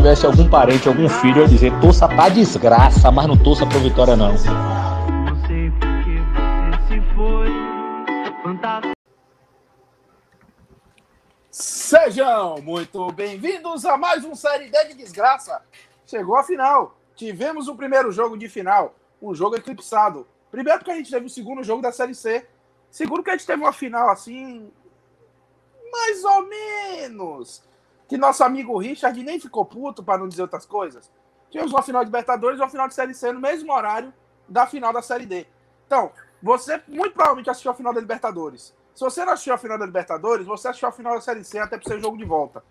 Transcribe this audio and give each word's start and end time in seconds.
tivesse 0.00 0.24
algum 0.24 0.48
parente, 0.48 0.88
algum 0.88 1.06
filho, 1.10 1.40
eu 1.40 1.42
ia 1.42 1.48
dizer, 1.48 1.78
torça 1.78 2.08
pra 2.08 2.30
desgraça, 2.30 3.10
mas 3.10 3.26
não 3.26 3.36
torça 3.36 3.66
pra 3.66 3.78
vitória 3.78 4.16
não. 4.16 4.32
Sejam 11.50 12.62
muito 12.62 13.12
bem-vindos 13.12 13.84
a 13.84 13.98
mais 13.98 14.24
um 14.24 14.34
Série 14.34 14.70
D 14.70 14.84
de 14.86 14.94
Desgraça. 14.94 15.60
Chegou 16.06 16.34
a 16.34 16.42
final. 16.42 16.96
Tivemos 17.14 17.68
o 17.68 17.74
primeiro 17.74 18.10
jogo 18.10 18.38
de 18.38 18.48
final, 18.48 18.94
um 19.20 19.34
jogo 19.34 19.56
eclipsado. 19.56 20.26
Primeiro 20.50 20.78
porque 20.78 20.92
a 20.92 20.96
gente 20.96 21.10
teve 21.10 21.26
o 21.26 21.30
segundo 21.30 21.62
jogo 21.62 21.82
da 21.82 21.92
Série 21.92 22.14
C. 22.14 22.46
Segundo 22.90 23.22
que 23.22 23.28
a 23.28 23.36
gente 23.36 23.46
teve 23.46 23.60
uma 23.60 23.72
final 23.72 24.08
assim, 24.08 24.72
mais 25.92 26.24
ou 26.24 26.48
menos. 26.48 27.68
Que 28.10 28.16
nosso 28.16 28.42
amigo 28.42 28.76
Richard 28.76 29.22
nem 29.22 29.38
ficou 29.38 29.64
puto, 29.64 30.02
para 30.02 30.18
não 30.18 30.26
dizer 30.26 30.42
outras 30.42 30.66
coisas. 30.66 31.08
Tivemos 31.48 31.72
uma 31.72 31.80
final 31.80 32.02
de 32.02 32.08
Libertadores 32.08 32.58
e 32.58 32.60
uma 32.60 32.68
final 32.68 32.88
de 32.88 32.94
Série 32.94 33.14
C 33.14 33.30
no 33.30 33.38
mesmo 33.38 33.72
horário 33.72 34.12
da 34.48 34.66
final 34.66 34.92
da 34.92 35.00
Série 35.00 35.26
D. 35.26 35.46
Então, 35.86 36.10
você 36.42 36.82
muito 36.88 37.12
provavelmente 37.12 37.48
assistiu 37.48 37.70
a 37.70 37.74
final 37.74 37.94
da 37.94 38.00
Libertadores. 38.00 38.74
Se 38.96 39.04
você 39.04 39.24
não 39.24 39.32
assistiu 39.32 39.54
a 39.54 39.58
final 39.58 39.78
da 39.78 39.86
Libertadores, 39.86 40.44
você 40.44 40.66
assistiu 40.66 40.88
a 40.88 40.92
final 40.92 41.14
da 41.14 41.20
Série 41.20 41.44
C 41.44 41.60
até 41.60 41.78
para 41.78 41.88
ser 41.88 42.00
jogo 42.00 42.16
de 42.16 42.24
volta. 42.24 42.64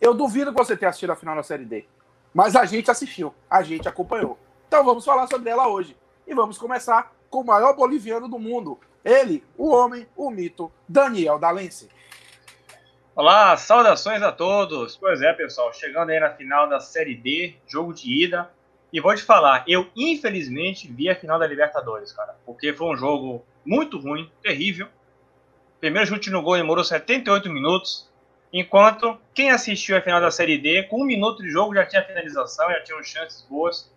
Eu 0.00 0.14
duvido 0.14 0.52
que 0.52 0.58
você 0.58 0.76
tenha 0.76 0.90
assistido 0.90 1.10
a 1.10 1.16
final 1.16 1.34
da 1.34 1.42
Série 1.42 1.64
D. 1.64 1.84
Mas 2.32 2.54
a 2.54 2.64
gente 2.64 2.88
assistiu, 2.88 3.34
a 3.50 3.64
gente 3.64 3.88
acompanhou. 3.88 4.38
Então 4.68 4.84
vamos 4.84 5.04
falar 5.04 5.26
sobre 5.26 5.50
ela 5.50 5.66
hoje. 5.66 5.96
E 6.24 6.32
vamos 6.32 6.56
começar 6.56 7.12
com 7.28 7.40
o 7.40 7.44
maior 7.44 7.74
boliviano 7.74 8.28
do 8.28 8.38
mundo. 8.38 8.78
Ele, 9.04 9.42
o 9.56 9.70
homem, 9.70 10.06
o 10.16 10.30
mito, 10.30 10.70
Daniel 10.88 11.36
Dalense. 11.36 11.88
Olá, 13.18 13.56
saudações 13.56 14.22
a 14.22 14.30
todos. 14.30 14.96
Pois 14.96 15.20
é, 15.20 15.32
pessoal, 15.32 15.72
chegando 15.72 16.10
aí 16.10 16.20
na 16.20 16.30
final 16.30 16.68
da 16.68 16.78
Série 16.78 17.16
D, 17.16 17.56
jogo 17.66 17.92
de 17.92 18.08
ida. 18.08 18.48
E 18.92 19.00
vou 19.00 19.12
te 19.12 19.24
falar, 19.24 19.64
eu 19.66 19.88
infelizmente 19.96 20.86
vi 20.86 21.10
a 21.10 21.16
final 21.16 21.36
da 21.36 21.44
Libertadores, 21.44 22.12
cara, 22.12 22.36
porque 22.46 22.72
foi 22.72 22.86
um 22.86 22.96
jogo 22.96 23.44
muito 23.66 23.98
ruim, 23.98 24.30
terrível. 24.40 24.86
Primeiro 25.80 26.06
chute 26.06 26.30
no 26.30 26.42
gol 26.42 26.58
demorou 26.58 26.84
78 26.84 27.50
minutos, 27.50 28.08
enquanto 28.52 29.18
quem 29.34 29.50
assistiu 29.50 29.96
a 29.96 30.00
final 30.00 30.20
da 30.20 30.30
Série 30.30 30.56
D, 30.56 30.84
com 30.84 31.02
um 31.02 31.04
minuto 31.04 31.42
de 31.42 31.50
jogo 31.50 31.74
já 31.74 31.84
tinha 31.84 32.04
finalização, 32.04 32.70
já 32.70 32.84
tinha 32.84 33.02
chances 33.02 33.42
boas. 33.50 33.92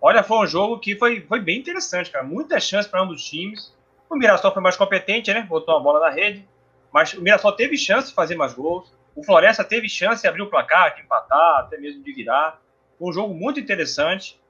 Olha, 0.00 0.22
foi 0.22 0.38
um 0.38 0.46
jogo 0.46 0.78
que 0.78 0.94
foi, 0.94 1.22
foi 1.22 1.40
bem 1.40 1.58
interessante, 1.58 2.08
cara. 2.08 2.24
Muitas 2.24 2.62
chances 2.62 2.88
para 2.88 3.02
ambos 3.02 3.20
os 3.20 3.28
times. 3.28 3.74
O 4.08 4.14
Mirassol 4.14 4.52
foi 4.52 4.62
mais 4.62 4.76
competente, 4.76 5.34
né? 5.34 5.42
Botou 5.42 5.76
a 5.76 5.80
bola 5.80 5.98
na 5.98 6.10
rede. 6.10 6.48
Mas 6.92 7.12
o 7.12 7.22
Mirassol 7.22 7.52
teve 7.52 7.76
chance 7.76 8.08
de 8.08 8.14
fazer 8.14 8.34
mais 8.34 8.54
gols. 8.54 8.92
O 9.14 9.22
Floresta 9.22 9.64
teve 9.64 9.88
chance 9.88 10.22
de 10.22 10.28
abrir 10.28 10.42
o 10.42 10.50
placar, 10.50 10.94
de 10.94 11.02
empatar, 11.02 11.60
até 11.60 11.76
mesmo 11.78 12.02
de 12.02 12.12
virar. 12.12 12.60
Um 13.00 13.12
jogo 13.12 13.34
muito 13.34 13.60
interessante. 13.60 14.40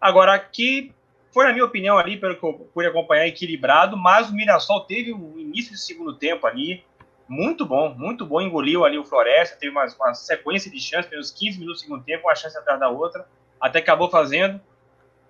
Agora, 0.00 0.34
aqui 0.34 0.92
foi, 1.32 1.46
na 1.46 1.52
minha 1.52 1.64
opinião, 1.64 1.98
ali, 1.98 2.16
pelo 2.16 2.36
que 2.36 2.44
eu 2.44 2.52
pude 2.72 2.86
acompanhar, 2.86 3.26
equilibrado, 3.26 3.96
mas 3.96 4.30
o 4.30 4.34
Mirassol 4.34 4.82
teve 4.82 5.12
um 5.12 5.38
início 5.38 5.72
de 5.72 5.80
segundo 5.80 6.14
tempo 6.14 6.46
ali 6.46 6.84
muito 7.28 7.64
bom, 7.66 7.94
muito 7.94 8.24
bom. 8.24 8.40
Engoliu 8.40 8.84
ali 8.84 8.98
o 8.98 9.04
Floresta, 9.04 9.56
teve 9.56 9.72
uma, 9.72 9.86
uma 9.98 10.14
sequência 10.14 10.70
de 10.70 10.78
chances, 10.78 11.10
pelos 11.10 11.30
15 11.30 11.58
minutos 11.58 11.82
do 11.82 11.84
segundo 11.86 12.04
tempo, 12.04 12.26
uma 12.26 12.34
chance 12.34 12.56
atrás 12.56 12.78
da 12.78 12.88
outra, 12.88 13.26
até 13.60 13.78
acabou 13.78 14.10
fazendo 14.10 14.60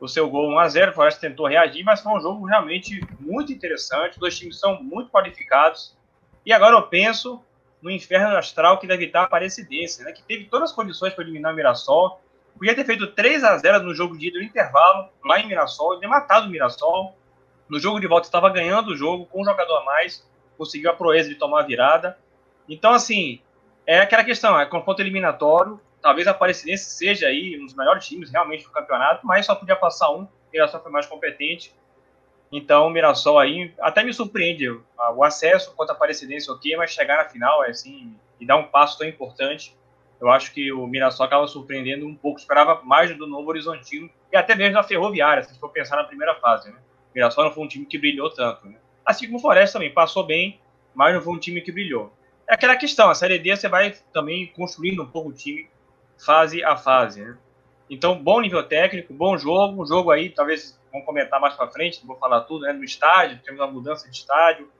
o 0.01 0.09
seu 0.09 0.28
gol 0.28 0.50
1 0.50 0.59
a 0.59 0.69
0 0.69 0.91
O 0.91 0.94
Floresta 0.94 1.21
tentou 1.21 1.47
reagir, 1.47 1.84
mas 1.84 2.00
foi 2.00 2.12
um 2.12 2.21
jogo 2.21 2.44
realmente 2.44 3.00
muito 3.21 3.53
interessante. 3.53 4.12
Os 4.12 4.19
dois 4.19 4.38
times 4.38 4.59
são 4.59 4.83
muito 4.83 5.11
qualificados. 5.11 5.97
E 6.44 6.53
agora 6.53 6.77
eu 6.77 6.82
penso 6.82 7.43
no 7.81 7.91
inferno 7.91 8.37
astral 8.37 8.78
que 8.78 8.87
deve 8.87 9.05
estar 9.05 9.21
a 9.21 9.25
Aparecidense, 9.25 10.03
né, 10.03 10.12
que 10.12 10.22
teve 10.22 10.44
todas 10.44 10.71
as 10.71 10.75
condições 10.75 11.12
para 11.12 11.25
eliminar 11.25 11.53
o 11.53 11.56
Mirassol. 11.56 12.21
Podia 12.56 12.75
ter 12.75 12.84
feito 12.84 13.09
3 13.09 13.44
a 13.44 13.59
0 13.59 13.82
no 13.82 13.94
jogo 13.94 14.16
de 14.16 14.28
ida 14.28 14.38
no 14.38 14.44
intervalo, 14.44 15.09
lá 15.25 15.41
em 15.41 15.47
Mirassol, 15.47 15.97
e 15.97 16.00
ter 16.00 16.06
matado 16.06 16.47
o 16.47 16.50
Mirassol. 16.50 17.15
No 17.69 17.78
jogo 17.81 18.00
de 18.00 18.06
volta 18.06 18.27
estava 18.27 18.49
ganhando 18.49 18.93
o 18.93 18.97
jogo 18.97 19.27
com 19.27 19.43
um 19.43 19.44
jogador 19.44 19.78
a 19.78 19.84
mais, 19.84 20.27
conseguiu 20.56 20.91
a 20.91 20.94
proeza 20.94 21.28
de 21.28 21.34
tomar 21.34 21.60
a 21.60 21.65
virada. 21.65 22.19
Então, 22.69 22.93
assim, 22.93 23.41
é 23.87 24.00
aquela 24.00 24.25
questão, 24.25 24.59
é 24.59 24.65
confronto 24.66 25.03
eliminatório. 25.03 25.81
Talvez 26.00 26.26
a 26.26 26.31
Aparecidense 26.31 26.91
seja 26.91 27.26
aí 27.26 27.59
um 27.61 27.65
dos 27.65 27.75
melhores 27.75 28.06
times 28.06 28.31
realmente 28.31 28.65
do 28.65 28.71
campeonato, 28.71 29.26
mas 29.26 29.47
só 29.47 29.55
podia 29.55 29.76
passar 29.76 30.11
um. 30.11 30.22
O 30.22 30.28
Mirassol 30.53 30.81
foi 30.81 30.93
mais 30.93 31.06
competente. 31.06 31.75
Então, 32.56 32.87
o 32.87 32.91
Mirassol 32.91 33.37
aí 33.37 33.75
até 33.81 34.04
me 34.04 34.15
surpreende. 34.15 34.70
O 35.16 35.25
acesso 35.25 35.75
contra 35.75 35.92
a 35.92 35.97
Aparecidense, 35.97 36.48
ok, 36.48 36.76
mas 36.76 36.92
chegar 36.92 37.16
na 37.16 37.28
final 37.28 37.65
é 37.65 37.70
assim, 37.70 38.15
e 38.38 38.47
dar 38.47 38.56
um 38.56 38.69
passo 38.69 38.97
tão 38.97 39.09
importante. 39.09 39.76
Eu 40.20 40.31
acho 40.31 40.54
que 40.54 40.70
o 40.70 40.87
Mirassol 40.87 41.26
acaba 41.26 41.48
surpreendendo 41.48 42.06
um 42.06 42.14
pouco. 42.14 42.38
Esperava 42.38 42.81
mais 42.84 43.12
do 43.19 43.26
Novo 43.26 43.48
Horizontino 43.48 44.09
e 44.32 44.37
até 44.37 44.54
mesmo 44.54 44.75
da 44.75 44.84
Ferroviária, 44.84 45.43
se 45.43 45.59
for 45.59 45.69
pensar 45.70 45.97
na 45.97 46.04
primeira 46.04 46.37
fase. 46.37 46.70
Né? 46.70 46.76
O 46.76 47.14
Mirassol 47.16 47.43
não 47.43 47.50
foi 47.50 47.64
um 47.64 47.66
time 47.66 47.87
que 47.87 47.98
brilhou 47.98 48.31
tanto. 48.31 48.69
Né? 48.69 48.76
Assim 49.04 49.26
como 49.26 49.38
o 49.38 49.41
Floresta 49.41 49.81
também 49.81 49.93
passou 49.93 50.25
bem, 50.25 50.60
mas 50.94 51.12
não 51.12 51.20
foi 51.20 51.34
um 51.34 51.41
time 51.41 51.60
que 51.60 51.72
brilhou. 51.72 52.12
É 52.48 52.54
aquela 52.54 52.76
questão, 52.76 53.10
a 53.10 53.16
Série 53.16 53.37
D 53.37 53.56
você 53.56 53.69
vai 53.69 53.97
também 54.12 54.47
construindo 54.47 55.03
um 55.03 55.06
pouco 55.06 55.31
o 55.31 55.32
time 55.32 55.69
fase 56.25 56.62
a 56.62 56.76
fase. 56.76 57.20
Né? 57.20 57.37
Então, 57.91 58.16
bom 58.16 58.41
nível 58.41 58.62
técnico, 58.62 59.12
bom 59.12 59.37
jogo, 59.37 59.82
um 59.82 59.84
jogo 59.84 60.12
aí, 60.12 60.31
talvez 60.31 60.78
vamos 60.94 61.06
comentar 61.06 61.41
mais 61.41 61.55
para 61.55 61.66
frente, 61.66 61.99
não 62.00 62.06
vou 62.06 62.16
falar 62.16 62.43
tudo, 62.43 62.62
né, 62.62 62.72
no 62.72 62.84
estádio, 62.84 63.41
temos 63.44 63.60
uma 63.60 63.66
mudança 63.66 64.09
de 64.09 64.16
estádio. 64.16 64.71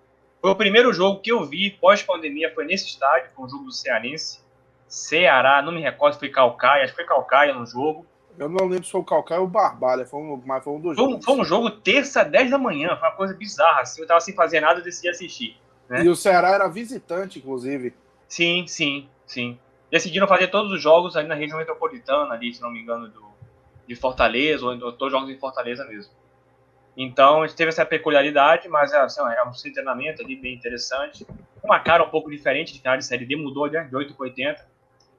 Foi 0.41 0.50
o 0.50 0.54
primeiro 0.54 0.92
jogo 0.92 1.20
que 1.20 1.32
eu 1.32 1.44
vi 1.44 1.70
pós-pandemia, 1.70 2.54
foi 2.54 2.64
nesse 2.64 2.86
estádio, 2.86 3.30
foi 3.34 3.44
um 3.44 3.48
jogo 3.48 3.64
do 3.64 3.72
Cearense. 3.72 4.41
Ceará, 4.86 5.60
não 5.60 5.72
me 5.72 5.80
recordo 5.80 6.12
se 6.12 6.20
foi 6.20 6.28
Calcaia, 6.28 6.84
acho 6.84 6.92
que 6.92 6.98
foi 6.98 7.04
Calcaia 7.04 7.52
no 7.52 7.66
jogo. 7.66 8.06
Eu 8.38 8.48
não 8.48 8.66
lembro 8.66 8.84
se 8.84 8.92
foi 8.92 9.00
o 9.00 9.04
Calcaia 9.04 9.41
ou 9.41 9.47
o 9.47 9.50
Barbalha, 9.50 10.06
foi 10.06 10.20
um, 10.20 10.41
mas 10.47 10.62
foi 10.62 10.72
um 10.72 10.80
dos 10.80 10.94
foi 10.94 11.04
jogos. 11.04 11.25
Foi 11.25 11.34
um 11.34 11.44
jogo 11.44 11.70
terça, 11.70 12.25
10 12.25 12.50
da 12.52 12.58
manhã, 12.58 12.96
foi 12.96 13.08
uma 13.08 13.16
coisa 13.16 13.34
bizarra, 13.34 13.81
assim, 13.81 14.00
eu 14.00 14.06
tava 14.06 14.20
sem 14.20 14.34
fazer 14.34 14.60
nada, 14.60 14.78
eu 14.78 14.84
decidi 14.84 15.08
assistir. 15.08 15.56
Né? 15.88 16.04
E 16.04 16.08
o 16.08 16.14
Ceará 16.14 16.50
era 16.50 16.69
visitante, 16.69 17.41
inclusive. 17.41 17.92
Sim, 18.28 18.66
sim, 18.69 19.08
sim. 19.26 19.58
Decidiram 19.91 20.28
fazer 20.28 20.48
todos 20.48 20.70
os 20.70 20.81
jogos 20.81 21.16
ali 21.16 21.26
na 21.26 21.34
região 21.34 21.58
metropolitana, 21.58 22.34
ali, 22.34 22.54
se 22.54 22.62
não 22.62 22.70
me 22.70 22.81
engano, 22.81 23.08
do, 23.08 23.23
de 23.86 23.94
Fortaleza, 23.94 24.64
ou 24.64 24.92
todos 24.92 25.12
jogos 25.12 25.30
em 25.30 25.38
Fortaleza 25.38 25.84
mesmo. 25.84 26.12
Então, 26.96 27.42
a 27.42 27.46
gente 27.46 27.56
teve 27.56 27.70
essa 27.70 27.84
peculiaridade, 27.84 28.68
mas 28.68 28.92
assim, 28.92 29.20
é 29.20 29.42
um 29.42 29.72
treinamento 29.72 30.22
ali 30.22 30.36
bem 30.36 30.54
interessante. 30.54 31.26
Uma 31.62 31.80
cara 31.80 32.04
um 32.04 32.08
pouco 32.08 32.30
diferente 32.30 32.72
de 32.72 32.78
final 32.78 32.96
de 32.96 33.04
Série 33.04 33.26
D, 33.26 33.34
mudou 33.36 33.68
né, 33.68 33.84
de 33.84 33.96
8 33.96 34.14
para 34.14 34.24
80. 34.24 34.66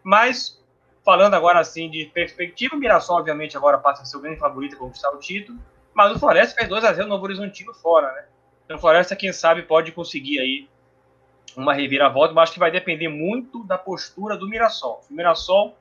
Mas, 0.01 0.61
falando 1.03 1.33
agora 1.33 1.59
assim 1.59 1.89
de 1.89 2.05
perspectiva, 2.05 2.75
o 2.75 2.79
Mirassol, 2.79 3.17
obviamente, 3.17 3.57
agora 3.57 3.77
passa 3.77 4.03
a 4.03 4.05
ser 4.05 4.17
o 4.17 4.21
grande 4.21 4.39
favorito 4.39 4.75
a 4.75 4.79
conquistar 4.79 5.09
o 5.09 5.19
título. 5.19 5.59
Mas 5.93 6.15
o 6.15 6.19
Floresta 6.19 6.55
fez 6.55 6.69
2x0 6.69 7.03
no 7.03 7.07
Novo 7.09 7.23
Horizontino 7.25 7.73
fora, 7.73 8.11
né? 8.13 8.25
Então, 8.63 8.77
o 8.77 8.79
Floresta, 8.79 9.15
quem 9.15 9.33
sabe, 9.33 9.63
pode 9.63 9.91
conseguir 9.91 10.39
aí 10.39 10.69
uma 11.55 11.73
reviravolta, 11.73 12.33
mas 12.33 12.43
acho 12.43 12.53
que 12.53 12.59
vai 12.59 12.71
depender 12.71 13.07
muito 13.07 13.63
da 13.63 13.77
postura 13.77 14.37
do 14.37 14.47
Mirassol. 14.47 15.01
O 15.09 15.13
Mirassol 15.13 15.77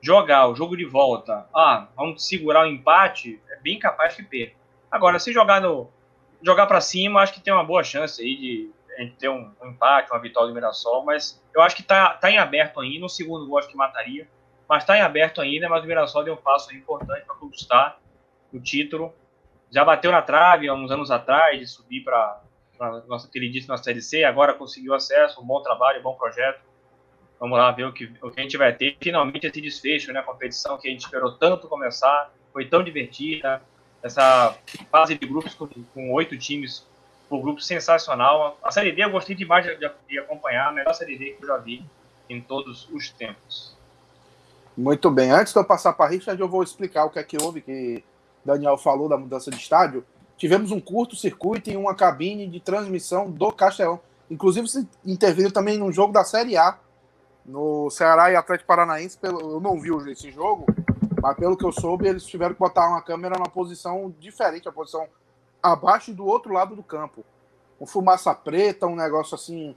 jogar 0.00 0.48
o 0.48 0.54
jogo 0.54 0.76
de 0.76 0.84
volta, 0.84 1.46
ah, 1.54 1.88
vamos 1.96 2.26
segurar 2.26 2.64
o 2.64 2.66
empate, 2.66 3.40
é 3.50 3.56
bem 3.56 3.78
capaz 3.78 4.14
que 4.14 4.22
perca. 4.22 4.56
Agora, 4.90 5.18
se 5.18 5.32
jogar 5.32 5.60
no 5.60 5.88
jogar 6.42 6.66
para 6.66 6.80
cima, 6.80 7.20
acho 7.20 7.34
que 7.34 7.40
tem 7.40 7.52
uma 7.52 7.64
boa 7.64 7.84
chance 7.84 8.22
aí 8.22 8.36
de, 8.36 8.70
de 8.98 9.10
ter 9.12 9.28
um, 9.28 9.52
um, 9.62 9.68
empate, 9.68 10.10
uma 10.10 10.20
vitória 10.20 10.48
do 10.48 10.54
Mirassol, 10.54 11.04
mas 11.04 11.40
eu 11.54 11.62
acho 11.62 11.76
que 11.76 11.82
tá, 11.82 12.14
tá 12.14 12.30
em 12.30 12.38
aberto 12.38 12.80
ainda. 12.80 13.00
No 13.00 13.08
segundo 13.08 13.46
gol, 13.46 13.58
acho 13.58 13.68
que 13.68 13.76
mataria, 13.76 14.26
mas 14.68 14.84
tá 14.84 14.96
em 14.96 15.02
aberto 15.02 15.40
ainda. 15.40 15.68
Mas 15.68 15.84
o 15.84 15.86
Mirassol 15.86 16.24
deu 16.24 16.34
um 16.34 16.38
passo 16.38 16.74
importante 16.74 17.24
para 17.26 17.34
conquistar 17.36 17.98
o 18.52 18.58
título. 18.58 19.14
Já 19.70 19.84
bateu 19.84 20.10
na 20.10 20.22
trave 20.22 20.68
há 20.68 20.74
uns 20.74 20.90
anos 20.90 21.10
atrás 21.10 21.58
de 21.58 21.66
subir 21.66 22.02
para 22.02 22.40
nossa 23.06 23.28
queridíssima 23.28 23.76
Série 23.76 24.00
C, 24.00 24.24
agora 24.24 24.54
conseguiu 24.54 24.94
acesso, 24.94 25.40
um 25.40 25.44
bom 25.44 25.62
trabalho, 25.62 26.00
um 26.00 26.02
bom 26.02 26.14
projeto. 26.14 26.60
Vamos 27.40 27.56
lá 27.56 27.72
ver 27.72 27.86
o 27.86 27.92
que, 27.92 28.12
o 28.22 28.30
que 28.30 28.38
a 28.38 28.42
gente 28.42 28.58
vai 28.58 28.74
ter. 28.74 28.98
Finalmente 29.00 29.46
esse 29.46 29.60
desfecho, 29.62 30.12
né? 30.12 30.20
A 30.20 30.22
competição 30.22 30.76
que 30.76 30.86
a 30.86 30.90
gente 30.90 31.00
esperou 31.00 31.32
tanto 31.32 31.66
começar, 31.66 32.30
foi 32.52 32.66
tão 32.66 32.84
divertida. 32.84 33.62
Essa 34.02 34.54
fase 34.90 35.16
de 35.16 35.26
grupos 35.26 35.54
com 35.54 36.12
oito 36.12 36.36
times, 36.38 36.86
um 37.30 37.40
grupo 37.40 37.62
sensacional. 37.62 38.58
A 38.62 38.70
Série 38.70 38.92
D 38.92 39.02
eu 39.02 39.10
gostei 39.10 39.34
demais 39.34 39.64
de, 39.64 39.76
de 40.08 40.18
acompanhar, 40.18 40.68
a 40.68 40.72
melhor 40.72 40.92
Série 40.94 41.16
D 41.16 41.30
que 41.32 41.42
eu 41.42 41.48
já 41.48 41.56
vi 41.56 41.82
em 42.28 42.40
todos 42.40 42.88
os 42.90 43.08
tempos. 43.10 43.74
Muito 44.76 45.10
bem. 45.10 45.30
Antes 45.30 45.52
de 45.52 45.58
eu 45.58 45.64
passar 45.64 45.94
para 45.94 46.06
a 46.06 46.08
Richard, 46.08 46.40
eu 46.40 46.48
vou 46.48 46.62
explicar 46.62 47.04
o 47.04 47.10
que 47.10 47.18
é 47.18 47.24
que 47.24 47.42
houve, 47.42 47.60
que 47.60 48.04
Daniel 48.44 48.76
falou 48.76 49.08
da 49.08 49.16
mudança 49.16 49.50
de 49.50 49.56
estádio. 49.56 50.04
Tivemos 50.36 50.70
um 50.70 50.80
curto-circuito 50.80 51.70
em 51.70 51.76
uma 51.76 51.94
cabine 51.94 52.46
de 52.46 52.60
transmissão 52.60 53.30
do 53.30 53.52
Castelão. 53.52 54.00
Inclusive, 54.30 54.68
se 54.68 54.88
interviram 55.04 55.50
também 55.50 55.76
num 55.76 55.92
jogo 55.92 56.12
da 56.12 56.24
Série 56.24 56.56
A, 56.56 56.78
no 57.44 57.90
Ceará 57.90 58.30
e 58.30 58.36
Atlético 58.36 58.68
Paranaense. 58.68 59.18
Eu 59.22 59.60
não 59.60 59.80
vi 59.80 59.90
esse 60.10 60.30
jogo, 60.30 60.66
mas 61.22 61.36
pelo 61.36 61.56
que 61.56 61.64
eu 61.64 61.72
soube, 61.72 62.08
eles 62.08 62.24
tiveram 62.24 62.54
que 62.54 62.60
botar 62.60 62.88
uma 62.88 63.02
câmera 63.02 63.36
numa 63.36 63.48
posição 63.48 64.14
diferente, 64.18 64.68
a 64.68 64.72
posição 64.72 65.06
abaixo 65.62 66.12
do 66.12 66.26
outro 66.26 66.52
lado 66.52 66.74
do 66.74 66.82
campo. 66.82 67.24
Um 67.80 67.86
fumaça 67.86 68.34
preta, 68.34 68.86
um 68.86 68.96
negócio 68.96 69.34
assim, 69.34 69.74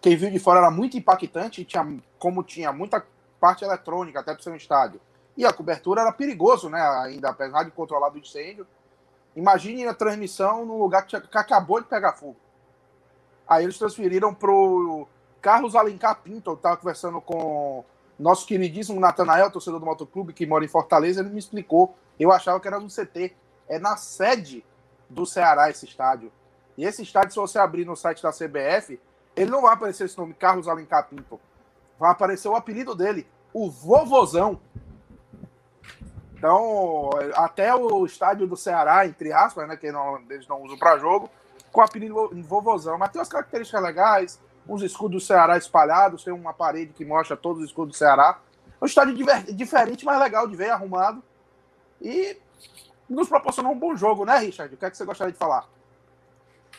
quem 0.00 0.16
viu 0.16 0.30
de 0.30 0.38
fora 0.38 0.60
era 0.60 0.70
muito 0.70 0.96
impactante, 0.96 1.64
tinha, 1.64 2.00
como 2.18 2.42
tinha 2.42 2.72
muita 2.72 3.04
parte 3.40 3.64
eletrônica 3.64 4.20
até 4.20 4.34
para 4.34 4.42
ser 4.42 4.50
um 4.50 4.56
estádio. 4.56 5.00
E 5.36 5.44
a 5.44 5.52
cobertura 5.52 6.00
era 6.00 6.12
perigoso, 6.12 6.68
né? 6.68 6.80
Ainda, 7.04 7.30
apesar 7.30 7.62
de 7.64 7.70
controlar 7.70 8.12
o 8.12 8.18
incêndio. 8.18 8.66
Imagine 9.34 9.86
a 9.86 9.94
transmissão 9.94 10.64
num 10.64 10.78
lugar 10.78 11.02
que, 11.02 11.08
tinha, 11.08 11.20
que 11.20 11.36
acabou 11.36 11.80
de 11.80 11.86
pegar 11.86 12.14
fogo. 12.14 12.36
Aí 13.46 13.64
eles 13.64 13.78
transferiram 13.78 14.34
pro 14.34 15.06
Carlos 15.46 15.76
Alencar 15.76 16.22
Pinto, 16.24 16.50
eu 16.50 16.54
estava 16.54 16.76
conversando 16.76 17.20
com 17.20 17.84
nosso 18.18 18.44
queridíssimo 18.48 18.98
Natanael, 18.98 19.48
torcedor 19.48 19.78
do 19.78 19.86
Motoclube, 19.86 20.32
que 20.32 20.44
mora 20.44 20.64
em 20.64 20.68
Fortaleza, 20.68 21.20
ele 21.20 21.30
me 21.30 21.38
explicou. 21.38 21.94
Eu 22.18 22.32
achava 22.32 22.58
que 22.58 22.66
era 22.66 22.80
no 22.80 22.88
CT. 22.88 23.32
É 23.68 23.78
na 23.78 23.96
sede 23.96 24.64
do 25.08 25.24
Ceará 25.24 25.70
esse 25.70 25.84
estádio. 25.84 26.32
E 26.76 26.84
esse 26.84 27.00
estádio, 27.00 27.30
se 27.30 27.38
você 27.38 27.60
abrir 27.60 27.84
no 27.84 27.94
site 27.94 28.20
da 28.24 28.32
CBF, 28.32 29.00
ele 29.36 29.48
não 29.48 29.62
vai 29.62 29.74
aparecer 29.74 30.06
esse 30.06 30.18
nome, 30.18 30.34
Carlos 30.34 30.66
Alencar 30.66 31.06
Pinto. 31.08 31.38
Vai 31.96 32.10
aparecer 32.10 32.48
o 32.48 32.56
apelido 32.56 32.92
dele, 32.92 33.24
o 33.54 33.70
Vovozão. 33.70 34.60
Então, 36.34 37.08
até 37.34 37.72
o 37.72 38.04
estádio 38.04 38.48
do 38.48 38.56
Ceará, 38.56 39.06
entre 39.06 39.32
aspas, 39.32 39.68
né, 39.68 39.76
que 39.76 39.92
não, 39.92 40.18
eles 40.28 40.48
não 40.48 40.60
usam 40.60 40.76
para 40.76 40.98
jogo, 40.98 41.30
com 41.70 41.82
o 41.82 41.84
apelido 41.84 42.32
Vovozão. 42.42 42.98
Mas 42.98 43.10
tem 43.10 43.20
umas 43.20 43.28
características 43.28 43.80
legais, 43.80 44.40
uns 44.68 44.82
escudos 44.82 45.22
do 45.22 45.26
Ceará 45.26 45.56
espalhados, 45.56 46.24
tem 46.24 46.32
uma 46.32 46.52
parede 46.52 46.92
que 46.92 47.04
mostra 47.04 47.36
todos 47.36 47.62
os 47.62 47.68
escudos 47.68 47.94
do 47.94 47.98
Ceará. 47.98 48.38
É 48.80 48.84
um 48.84 48.86
estádio 48.86 49.14
diferente, 49.54 50.04
mas 50.04 50.20
legal 50.20 50.46
de 50.46 50.56
ver, 50.56 50.70
arrumado. 50.70 51.22
E 52.00 52.36
nos 53.08 53.28
proporcionou 53.28 53.72
um 53.72 53.78
bom 53.78 53.96
jogo, 53.96 54.24
né, 54.24 54.38
Richard? 54.38 54.74
O 54.74 54.76
que 54.76 54.84
é 54.84 54.90
que 54.90 54.96
você 54.96 55.04
gostaria 55.04 55.32
de 55.32 55.38
falar? 55.38 55.66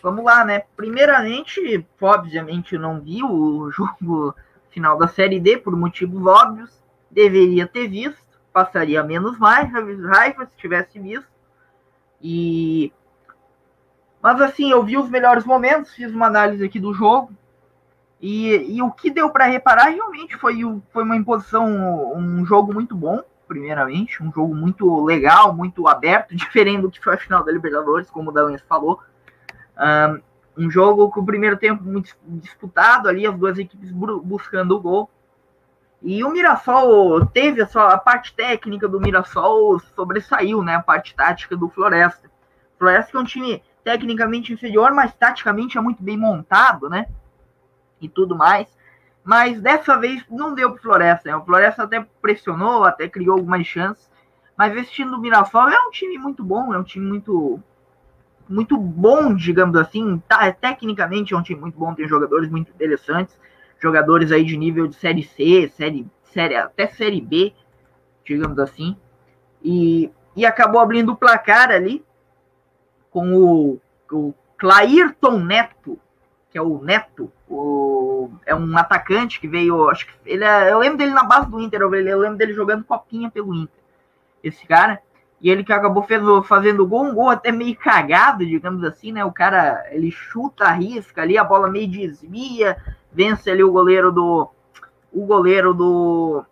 Vamos 0.01 0.23
lá, 0.23 0.45
né? 0.45 0.63
Primeiramente, 0.75 1.85
obviamente, 1.99 2.77
não 2.77 3.01
vi 3.01 3.23
o 3.23 3.71
jogo 3.71 4.35
final 4.69 4.97
da 4.97 5.07
Série 5.07 5.39
D 5.39 5.57
por 5.57 5.75
motivos 5.75 6.25
óbvios. 6.25 6.71
Deveria 7.09 7.65
ter 7.65 7.87
visto, 7.87 8.21
passaria 8.53 9.01
menos 9.01 9.39
mais 9.39 9.71
raiva 9.71 10.45
se 10.45 10.57
tivesse 10.57 10.99
visto. 10.99 11.27
E 12.21 12.91
mas 14.21 14.41
assim, 14.41 14.71
eu 14.71 14.83
vi 14.83 14.97
os 14.97 15.09
melhores 15.09 15.45
momentos, 15.45 15.93
fiz 15.93 16.11
uma 16.11 16.27
análise 16.27 16.63
aqui 16.63 16.79
do 16.79 16.93
jogo. 16.93 17.31
E, 18.19 18.77
e 18.77 18.81
o 18.81 18.91
que 18.91 19.11
deu 19.11 19.29
para 19.29 19.45
reparar 19.45 19.89
realmente 19.89 20.35
foi, 20.37 20.61
foi 20.91 21.03
uma 21.03 21.15
imposição, 21.15 22.15
um 22.15 22.45
jogo 22.45 22.73
muito 22.73 22.95
bom, 22.95 23.21
primeiramente, 23.47 24.21
um 24.21 24.31
jogo 24.31 24.55
muito 24.55 25.05
legal, 25.05 25.53
muito 25.53 25.87
aberto, 25.87 26.33
diferente 26.35 26.81
do 26.81 26.91
que 26.91 27.03
foi 27.03 27.15
a 27.15 27.17
final 27.17 27.43
da 27.43 27.51
Libertadores, 27.51 28.09
como 28.09 28.29
o 28.29 28.33
Dalense 28.33 28.63
falou. 28.67 28.99
Um, 30.57 30.71
jogo 30.71 31.11
com 31.11 31.21
o 31.21 31.25
primeiro 31.25 31.55
tempo 31.55 31.83
muito 31.83 32.15
disputado 32.25 33.07
ali, 33.07 33.27
as 33.27 33.37
duas 33.37 33.59
equipes 33.59 33.91
buscando 33.91 34.75
o 34.75 34.79
gol. 34.79 35.09
E 36.01 36.23
o 36.23 36.31
Mirassol 36.31 37.25
teve 37.27 37.61
a 37.61 37.67
sua 37.67 37.93
a 37.93 37.97
parte 37.97 38.33
técnica 38.33 38.87
do 38.87 38.99
Mirassol 38.99 39.79
sobressaiu, 39.95 40.63
né? 40.63 40.75
A 40.75 40.81
parte 40.81 41.15
tática 41.15 41.55
do 41.55 41.69
Floresta. 41.69 42.27
O 42.75 42.79
Floresta 42.79 43.17
é 43.17 43.21
um 43.21 43.23
time 43.23 43.63
tecnicamente 43.83 44.51
inferior, 44.51 44.91
mas 44.93 45.13
taticamente 45.13 45.77
é 45.77 45.81
muito 45.81 46.01
bem 46.03 46.17
montado, 46.17 46.89
né? 46.89 47.07
E 48.01 48.07
tudo 48.07 48.35
mais. 48.35 48.67
Mas 49.23 49.59
dessa 49.59 49.97
vez 49.97 50.23
não 50.29 50.53
deu 50.53 50.71
para 50.71 50.81
Floresta. 50.81 51.29
Né? 51.29 51.35
O 51.35 51.43
Floresta 51.43 51.83
até 51.83 52.05
pressionou, 52.21 52.83
até 52.85 53.09
criou 53.09 53.37
algumas 53.37 53.65
chances. 53.67 54.09
Mas 54.57 54.75
esse 54.75 54.91
time 54.91 55.11
do 55.11 55.19
Mirassol 55.19 55.69
é 55.69 55.79
um 55.87 55.91
time 55.91 56.17
muito 56.17 56.43
bom, 56.43 56.73
é 56.73 56.77
um 56.77 56.83
time 56.83 57.05
muito 57.05 57.61
muito 58.49 58.77
bom, 58.77 59.35
digamos 59.35 59.75
assim. 59.75 60.21
Tá, 60.27 60.51
tecnicamente 60.51 61.33
é 61.33 61.37
um 61.37 61.43
time 61.43 61.59
muito 61.59 61.77
bom, 61.77 61.93
tem 61.93 62.07
jogadores 62.07 62.49
muito 62.49 62.71
interessantes, 62.71 63.37
jogadores 63.79 64.31
aí 64.31 64.43
de 64.43 64.57
nível 64.57 64.87
de 64.87 64.95
série 64.95 65.23
C, 65.23 65.71
série, 65.75 66.07
série 66.33 66.55
até 66.55 66.87
série 66.87 67.21
B, 67.21 67.53
digamos 68.25 68.57
assim. 68.59 68.95
E, 69.61 70.09
e 70.35 70.45
acabou 70.45 70.79
abrindo 70.79 71.11
o 71.11 71.17
placar 71.17 71.69
ali 71.69 72.03
com 73.11 73.33
o, 73.33 73.81
o 74.11 74.33
Clairton 74.57 75.39
Neto, 75.39 75.99
que 76.49 76.57
é 76.57 76.61
o 76.61 76.81
Neto, 76.81 77.31
o, 77.47 77.57
é 78.45 78.55
um 78.55 78.77
atacante 78.77 79.39
que 79.39 79.47
veio, 79.47 79.89
acho 79.89 80.05
que 80.05 80.13
ele 80.25 80.43
é, 80.43 80.71
eu 80.71 80.79
lembro 80.79 80.97
dele 80.97 81.11
na 81.11 81.23
base 81.23 81.49
do 81.49 81.59
Inter, 81.59 81.81
eu, 81.81 81.89
lembro 81.89 82.37
dele 82.37 82.53
jogando 82.53 82.83
copinha 82.83 83.29
pelo 83.29 83.53
Inter, 83.53 83.79
esse 84.43 84.65
cara, 84.65 84.99
e 85.39 85.49
ele 85.49 85.63
que 85.63 85.73
acabou 85.73 86.03
fez, 86.03 86.21
fazendo 86.45 86.87
gol, 86.87 87.05
um 87.05 87.13
gol 87.13 87.29
até 87.29 87.51
meio 87.51 87.75
cagado, 87.75 88.45
digamos 88.45 88.83
assim, 88.83 89.11
né, 89.11 89.23
o 89.23 89.31
cara, 89.31 89.85
ele 89.91 90.11
chuta, 90.11 90.65
arrisca 90.65 91.21
ali, 91.21 91.37
a 91.37 91.43
bola 91.43 91.69
meio 91.69 91.89
desvia, 91.89 92.77
vence 93.11 93.49
ali 93.49 93.63
o 93.63 93.71
goleiro 93.71 94.11
do, 94.11 94.49
o 95.11 95.25
goleiro 95.25 95.73
do, 95.73 96.43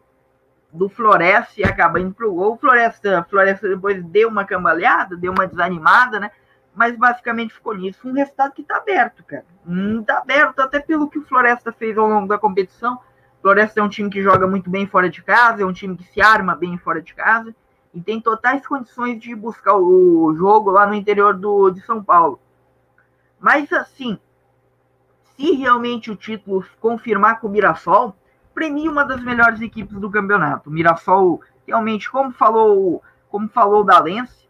do 0.71 0.89
Floresta 0.89 1.53
e 1.57 1.63
acaba 1.63 1.99
indo 1.99 2.13
pro 2.13 2.33
gol, 2.33 2.53
o 2.53 2.57
Floresta, 2.57 3.25
Floresta 3.29 3.67
depois 3.67 4.03
deu 4.03 4.29
uma 4.29 4.45
cambaleada, 4.45 5.15
deu 5.15 5.31
uma 5.31 5.47
desanimada, 5.47 6.19
né, 6.19 6.31
mas 6.75 6.95
basicamente 6.97 7.53
ficou 7.53 7.75
nisso. 7.75 8.07
Um 8.07 8.13
resultado 8.13 8.53
que 8.53 8.61
está 8.61 8.77
aberto, 8.77 9.23
cara. 9.23 9.45
Está 9.99 10.19
aberto, 10.19 10.59
até 10.59 10.79
pelo 10.79 11.09
que 11.09 11.17
o 11.17 11.25
Floresta 11.25 11.71
fez 11.71 11.97
ao 11.97 12.07
longo 12.07 12.27
da 12.27 12.37
competição. 12.37 12.99
Floresta 13.41 13.79
é 13.79 13.83
um 13.83 13.89
time 13.89 14.09
que 14.09 14.21
joga 14.21 14.45
muito 14.45 14.69
bem 14.69 14.85
fora 14.85 15.09
de 15.09 15.23
casa, 15.23 15.61
é 15.61 15.65
um 15.65 15.73
time 15.73 15.95
que 15.95 16.03
se 16.03 16.21
arma 16.21 16.55
bem 16.55 16.77
fora 16.77 17.01
de 17.01 17.13
casa 17.13 17.55
e 17.93 18.01
tem 18.01 18.19
totais 18.19 18.67
condições 18.67 19.21
de 19.21 19.33
buscar 19.33 19.75
o 19.77 20.35
jogo 20.35 20.69
lá 20.69 20.85
no 20.85 20.93
interior 20.93 21.33
do, 21.33 21.69
de 21.69 21.79
São 21.81 22.03
Paulo. 22.03 22.39
Mas 23.39 23.71
assim, 23.71 24.19
se 25.37 25.51
realmente 25.53 26.11
o 26.11 26.15
título 26.15 26.65
confirmar 26.81 27.39
com 27.39 27.47
o 27.47 27.49
Mirassol, 27.51 28.15
premia 28.53 28.91
uma 28.91 29.05
das 29.05 29.23
melhores 29.23 29.61
equipes 29.61 29.97
do 29.97 30.09
campeonato. 30.09 30.69
O 30.69 30.73
Mirassol 30.73 31.41
realmente, 31.65 32.09
como 32.09 32.31
falou, 32.31 33.01
como 33.29 33.47
falou 33.47 33.83
da 33.83 33.99
Lens, 33.99 34.44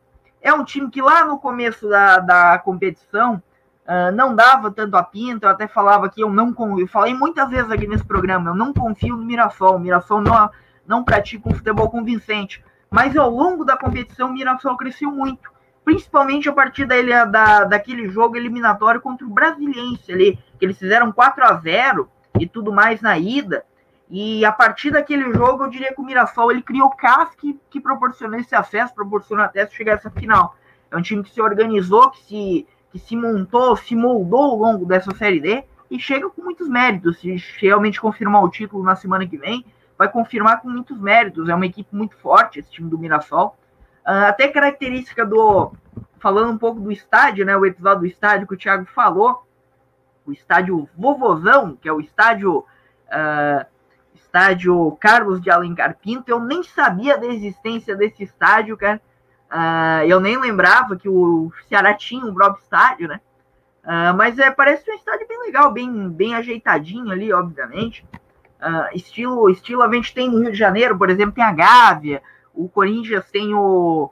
é 0.45 0.53
um 0.53 0.63
time 0.63 0.92
que 0.92 1.01
lá 1.01 1.25
no 1.25 1.39
começo 1.39 1.89
da, 1.89 2.19
da 2.19 2.59
competição 2.59 3.42
uh, 3.88 4.15
não 4.15 4.36
dava 4.36 4.69
tanto 4.69 4.95
a 4.95 5.01
pinta. 5.01 5.47
Eu 5.47 5.50
até 5.50 5.68
falava 5.68 6.07
que 6.07 6.21
eu 6.21 6.31
não 6.31 6.53
eu 6.77 6.88
falei 6.88 7.15
muitas 7.15 7.50
vezes 7.50 7.71
aqui 7.71 7.88
nesse 7.88 8.06
programa, 8.06 8.51
eu 8.51 8.56
não 8.56 8.71
confio 8.71 9.18
no 9.18 9.25
Mirassol. 9.25 9.77
O 9.77 9.80
Mirassol 9.80 10.21
não, 10.21 10.52
não 10.85 11.04
pratica 11.04 11.49
um 11.49 11.54
futebol 11.56 11.90
convincente. 11.90 12.64
Mas 12.92 13.18
ao 13.18 13.28
longo 13.28 13.66
da 13.66 13.75
competição, 13.75 14.30
o 14.30 14.33
Mirassol 14.33 14.78
cresceu 14.78 15.09
muito. 15.09 15.52
Principalmente 15.83 16.47
a 16.47 16.54
partir 16.54 16.85
da, 16.85 17.25
da, 17.25 17.64
daquele 17.64 18.07
jogo 18.07 18.37
eliminatório 18.37 19.02
contra 19.02 19.25
o 19.25 19.31
Brasiliense 19.31 20.11
ali, 20.11 20.40
que 20.59 20.66
eles 20.66 20.78
fizeram 20.78 21.11
4 21.11 21.44
a 21.44 21.54
0 21.56 22.07
e 22.40 22.47
tudo 22.47 22.71
mais 22.71 23.02
na 23.02 23.18
ida. 23.18 23.66
E 24.09 24.45
a 24.45 24.52
partir 24.52 24.92
daquele 24.92 25.33
jogo, 25.33 25.64
eu 25.64 25.69
diria 25.69 25.94
que 25.94 26.00
o 26.00 26.04
Mirassol 26.04 26.52
ele 26.52 26.62
criou 26.62 26.90
casca 26.92 27.35
que, 27.38 27.59
que 27.69 27.80
proporcionou 27.80 28.40
esse 28.40 28.56
acesso, 28.56 28.94
proporcionou 28.94 29.44
até 29.44 29.68
chegar 29.68 29.94
a 29.94 29.95
essa 29.95 30.12
final. 30.12 30.56
É 30.92 30.97
um 30.97 31.02
time 31.02 31.24
que 31.24 31.31
se 31.31 31.42
organizou, 31.42 32.12
que 32.12 32.24
se, 32.24 32.68
que 32.92 33.00
se 33.00 33.16
montou, 33.16 33.76
se 33.76 33.95
moldou 33.95 34.44
ao 34.44 34.56
longo 34.56 34.85
dessa 34.85 35.14
Série 35.16 35.40
D 35.40 35.64
e 35.90 36.00
chega 36.00 36.30
com 36.30 36.44
muitos 36.44 36.69
méritos. 36.69 37.19
Se 37.19 37.35
realmente 37.59 38.00
confirmar 38.00 38.44
o 38.44 38.50
título 38.50 38.83
na 38.83 38.95
semana 38.95 39.28
que 39.28 39.38
vem, 39.38 39.66
vai 39.97 40.09
confirmar 40.09 40.62
com 40.62 40.69
muitos 40.69 41.00
méritos. 41.00 41.50
É 41.50 41.56
uma 41.56 41.66
equipe 41.66 41.95
muito 41.95 42.16
forte, 42.18 42.59
esse 42.59 42.69
time 42.69 42.90
do 42.90 43.00
Mirassol. 43.00 43.57
Uh, 44.06 44.30
até 44.30 44.47
característica 44.47 45.26
do. 45.26 45.74
Falando 46.19 46.52
um 46.52 46.57
pouco 46.57 46.80
do 46.80 46.92
estádio, 46.92 47.45
né? 47.45 47.57
O 47.57 47.66
episódio 47.66 48.02
do 48.02 48.06
estádio 48.06 48.47
que 48.47 48.54
o 48.54 48.57
Thiago 48.57 48.85
falou. 48.85 49.47
O 50.26 50.31
estádio 50.31 50.88
Vovozão, 50.95 51.76
que 51.76 51.90
é 51.90 51.94
o 51.94 52.00
estádio. 52.00 52.59
Uh, 53.07 53.75
estádio 54.35 54.97
Carlos 54.99 55.42
de 55.42 55.49
Alencar 55.49 55.97
Pinto. 55.97 56.30
Eu 56.30 56.42
nem 56.42 56.61
sabia 56.61 57.18
da 57.18 57.25
existência 57.25 57.95
desse 57.95 58.23
estádio, 58.23 58.75
cara. 58.75 59.01
Uh, 59.49 60.06
eu 60.07 60.19
nem 60.19 60.37
lembrava 60.37 60.97
que 60.97 61.07
o 61.07 61.51
Ceará 61.69 61.94
tinha 61.94 62.25
um 62.25 62.33
próprio 62.33 62.61
estádio, 62.61 63.07
né? 63.07 63.21
Uh, 63.85 64.13
mas 64.18 64.37
é, 64.37 64.51
parece 64.51 64.92
um 64.92 64.95
estádio 64.95 65.25
bem 65.27 65.39
legal, 65.39 65.71
bem, 65.71 66.09
bem 66.09 66.35
ajeitadinho 66.35 67.11
ali, 67.11 67.31
obviamente. 67.31 68.06
Uh, 68.59 68.94
estilo, 68.94 69.49
estilo 69.49 69.81
a 69.81 69.94
gente 69.94 70.13
tem 70.13 70.30
no 70.30 70.39
Rio 70.39 70.51
de 70.51 70.57
Janeiro, 70.57 70.97
por 70.97 71.09
exemplo, 71.09 71.35
tem 71.35 71.44
a 71.44 71.54
Gávea. 71.54 72.21
O 72.54 72.68
Corinthians 72.68 73.30
tem 73.31 73.54
o 73.54 74.11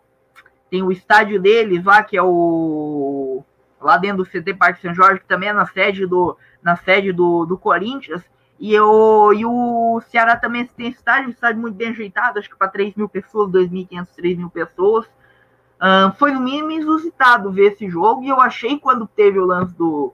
tem 0.69 0.81
o 0.81 0.91
estádio 0.91 1.39
deles 1.39 1.83
lá, 1.83 2.01
que 2.01 2.17
é 2.17 2.23
o 2.23 3.43
lá 3.79 3.97
dentro 3.97 4.23
do 4.23 4.25
CT 4.25 4.55
Parque 4.55 4.81
São 4.81 4.93
Jorge, 4.93 5.19
que 5.19 5.27
também 5.27 5.49
é 5.49 5.53
na 5.53 5.65
sede 5.67 6.07
do 6.07 6.37
na 6.63 6.77
sede 6.77 7.11
do, 7.11 7.45
do 7.45 7.57
Corinthians. 7.57 8.23
E, 8.59 8.73
eu, 8.73 9.31
e 9.35 9.45
o 9.45 10.01
Ceará 10.09 10.35
também 10.35 10.65
tem 10.65 10.87
estádio, 10.87 11.31
estádio 11.31 11.61
muito 11.61 11.75
bem 11.75 11.89
ajeitado, 11.89 12.39
acho 12.39 12.49
que 12.49 12.55
para 12.55 12.67
3 12.67 12.95
mil 12.95 13.09
pessoas, 13.09 13.51
2.500, 13.51 14.07
3 14.15 14.37
mil 14.37 14.49
pessoas. 14.49 15.05
Uh, 15.05 16.13
foi 16.17 16.31
no 16.31 16.39
mínimo 16.39 16.71
inusitado 16.71 17.51
ver 17.51 17.73
esse 17.73 17.89
jogo, 17.89 18.23
e 18.23 18.29
eu 18.29 18.39
achei 18.39 18.79
quando 18.79 19.05
teve 19.05 19.37
o 19.37 19.45
lance 19.45 19.75
do, 19.75 20.13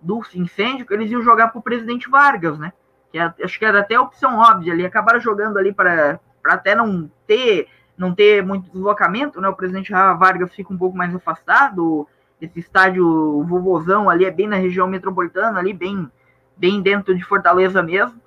do 0.00 0.22
incêndio 0.34 0.86
que 0.86 0.94
eles 0.94 1.10
iam 1.10 1.22
jogar 1.22 1.48
para 1.48 1.58
o 1.58 1.62
presidente 1.62 2.08
Vargas, 2.08 2.58
né? 2.58 2.72
Que 3.10 3.18
é, 3.18 3.32
acho 3.42 3.58
que 3.58 3.64
era 3.64 3.80
até 3.80 3.98
opção 3.98 4.38
óbvia 4.38 4.72
ali, 4.72 4.84
acabaram 4.84 5.18
jogando 5.18 5.58
ali 5.58 5.72
para 5.72 6.20
até 6.44 6.74
não 6.74 7.10
ter 7.26 7.68
não 7.96 8.12
ter 8.14 8.44
muito 8.44 8.70
deslocamento, 8.70 9.40
né? 9.40 9.48
O 9.48 9.54
presidente 9.54 9.92
Vargas 9.92 10.52
fica 10.52 10.72
um 10.72 10.78
pouco 10.78 10.96
mais 10.96 11.14
afastado. 11.14 12.08
Esse 12.40 12.58
estádio 12.58 13.42
vovozão 13.44 14.10
ali 14.10 14.24
é 14.24 14.30
bem 14.30 14.48
na 14.48 14.56
região 14.56 14.86
metropolitana, 14.86 15.58
ali 15.58 15.72
bem 15.72 16.10
bem 16.56 16.80
dentro 16.80 17.14
de 17.14 17.24
Fortaleza 17.24 17.82
mesmo. 17.82 18.20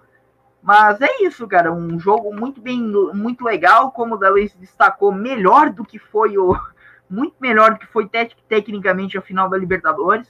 Mas 0.61 0.99
é 1.01 1.23
isso, 1.23 1.47
cara, 1.47 1.71
um 1.71 1.97
jogo 1.99 2.35
muito 2.35 2.59
bem, 2.59 2.81
muito 3.13 3.43
legal, 3.43 3.91
como 3.91 4.15
o 4.15 4.17
Dalês 4.17 4.53
destacou, 4.55 5.11
melhor 5.11 5.69
do 5.69 5.85
que 5.85 5.97
foi 5.97 6.37
o 6.37 6.57
muito 7.09 7.35
melhor 7.39 7.71
do 7.71 7.79
que 7.79 7.87
foi 7.87 8.07
tec 8.07 8.35
tecnicamente 8.49 9.17
a 9.17 9.21
final 9.21 9.49
da 9.49 9.57
Libertadores. 9.57 10.27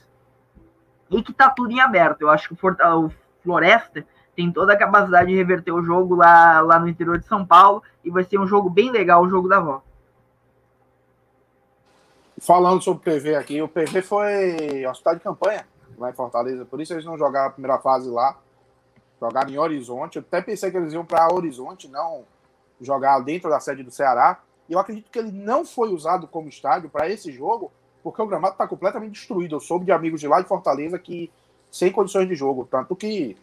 E 1.10 1.22
que 1.22 1.32
tá 1.32 1.48
tudo 1.50 1.72
em 1.72 1.80
aberto. 1.80 2.22
Eu 2.22 2.30
acho 2.30 2.48
que 2.48 2.54
o, 2.54 3.06
o 3.06 3.10
Floresta 3.42 4.06
tem 4.36 4.52
toda 4.52 4.74
a 4.74 4.78
capacidade 4.78 5.30
de 5.30 5.36
reverter 5.36 5.72
o 5.72 5.82
jogo 5.82 6.14
lá, 6.14 6.60
lá 6.60 6.78
no 6.78 6.86
interior 6.86 7.18
de 7.18 7.26
São 7.26 7.44
Paulo 7.44 7.82
e 8.04 8.10
vai 8.10 8.22
ser 8.22 8.38
um 8.38 8.46
jogo 8.46 8.70
bem 8.70 8.92
legal, 8.92 9.24
o 9.24 9.28
jogo 9.28 9.48
da 9.48 9.58
volta. 9.58 9.88
Falando 12.40 12.80
sobre 12.80 13.00
o 13.00 13.20
PV 13.20 13.34
aqui, 13.34 13.60
o 13.60 13.66
PV 13.66 14.02
foi 14.02 14.86
hospital 14.86 15.14
de 15.16 15.20
campanha 15.22 15.66
lá 15.98 16.10
em 16.10 16.14
Fortaleza, 16.14 16.64
por 16.64 16.80
isso 16.80 16.92
eles 16.92 17.04
não 17.04 17.18
jogaram 17.18 17.48
a 17.48 17.52
primeira 17.52 17.78
fase 17.78 18.08
lá, 18.08 18.38
jogaram 19.20 19.50
em 19.50 19.58
Horizonte. 19.58 20.16
Eu 20.16 20.24
até 20.26 20.40
pensei 20.40 20.70
que 20.70 20.76
eles 20.76 20.92
iam 20.92 21.04
para 21.04 21.32
Horizonte, 21.32 21.88
não 21.88 22.24
jogar 22.80 23.18
dentro 23.20 23.50
da 23.50 23.60
sede 23.60 23.82
do 23.82 23.90
Ceará. 23.90 24.40
E 24.68 24.72
eu 24.72 24.78
acredito 24.78 25.10
que 25.10 25.18
ele 25.18 25.32
não 25.32 25.64
foi 25.64 25.88
usado 25.92 26.28
como 26.28 26.48
estádio 26.48 26.88
para 26.88 27.08
esse 27.08 27.32
jogo, 27.32 27.72
porque 28.02 28.22
o 28.22 28.26
gramado 28.26 28.52
está 28.52 28.66
completamente 28.66 29.12
destruído. 29.12 29.56
Eu 29.56 29.60
soube 29.60 29.84
de 29.84 29.92
amigos 29.92 30.20
de 30.20 30.28
lá 30.28 30.40
de 30.40 30.48
Fortaleza 30.48 30.98
que 30.98 31.30
sem 31.70 31.92
condições 31.92 32.28
de 32.28 32.34
jogo, 32.34 32.66
tanto 32.70 32.96
que 32.96 33.36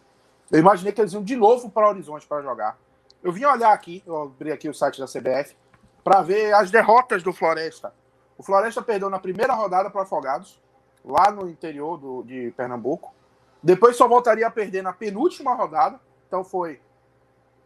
eu 0.50 0.58
imaginei 0.58 0.92
que 0.92 1.00
eles 1.00 1.12
iam 1.12 1.22
de 1.22 1.36
novo 1.36 1.70
para 1.70 1.88
Horizonte 1.88 2.26
para 2.26 2.42
jogar. 2.42 2.78
Eu 3.22 3.32
vim 3.32 3.44
olhar 3.44 3.72
aqui, 3.72 4.02
eu 4.06 4.22
abri 4.22 4.52
aqui 4.52 4.68
o 4.68 4.74
site 4.74 5.00
da 5.00 5.06
CBF, 5.06 5.56
para 6.02 6.22
ver 6.22 6.54
as 6.54 6.70
derrotas 6.70 7.22
do 7.22 7.32
Floresta. 7.32 7.92
O 8.38 8.42
Floresta 8.42 8.82
perdeu 8.82 9.10
na 9.10 9.18
primeira 9.18 9.54
rodada 9.54 9.90
para 9.90 10.02
Afogados, 10.02 10.60
lá 11.06 11.30
no 11.30 11.48
interior 11.48 11.96
do, 11.96 12.22
de 12.24 12.50
Pernambuco. 12.56 13.14
Depois 13.62 13.96
só 13.96 14.08
voltaria 14.08 14.46
a 14.46 14.50
perder 14.50 14.82
na 14.82 14.92
penúltima 14.92 15.54
rodada. 15.54 16.00
Então 16.26 16.42
foi 16.42 16.80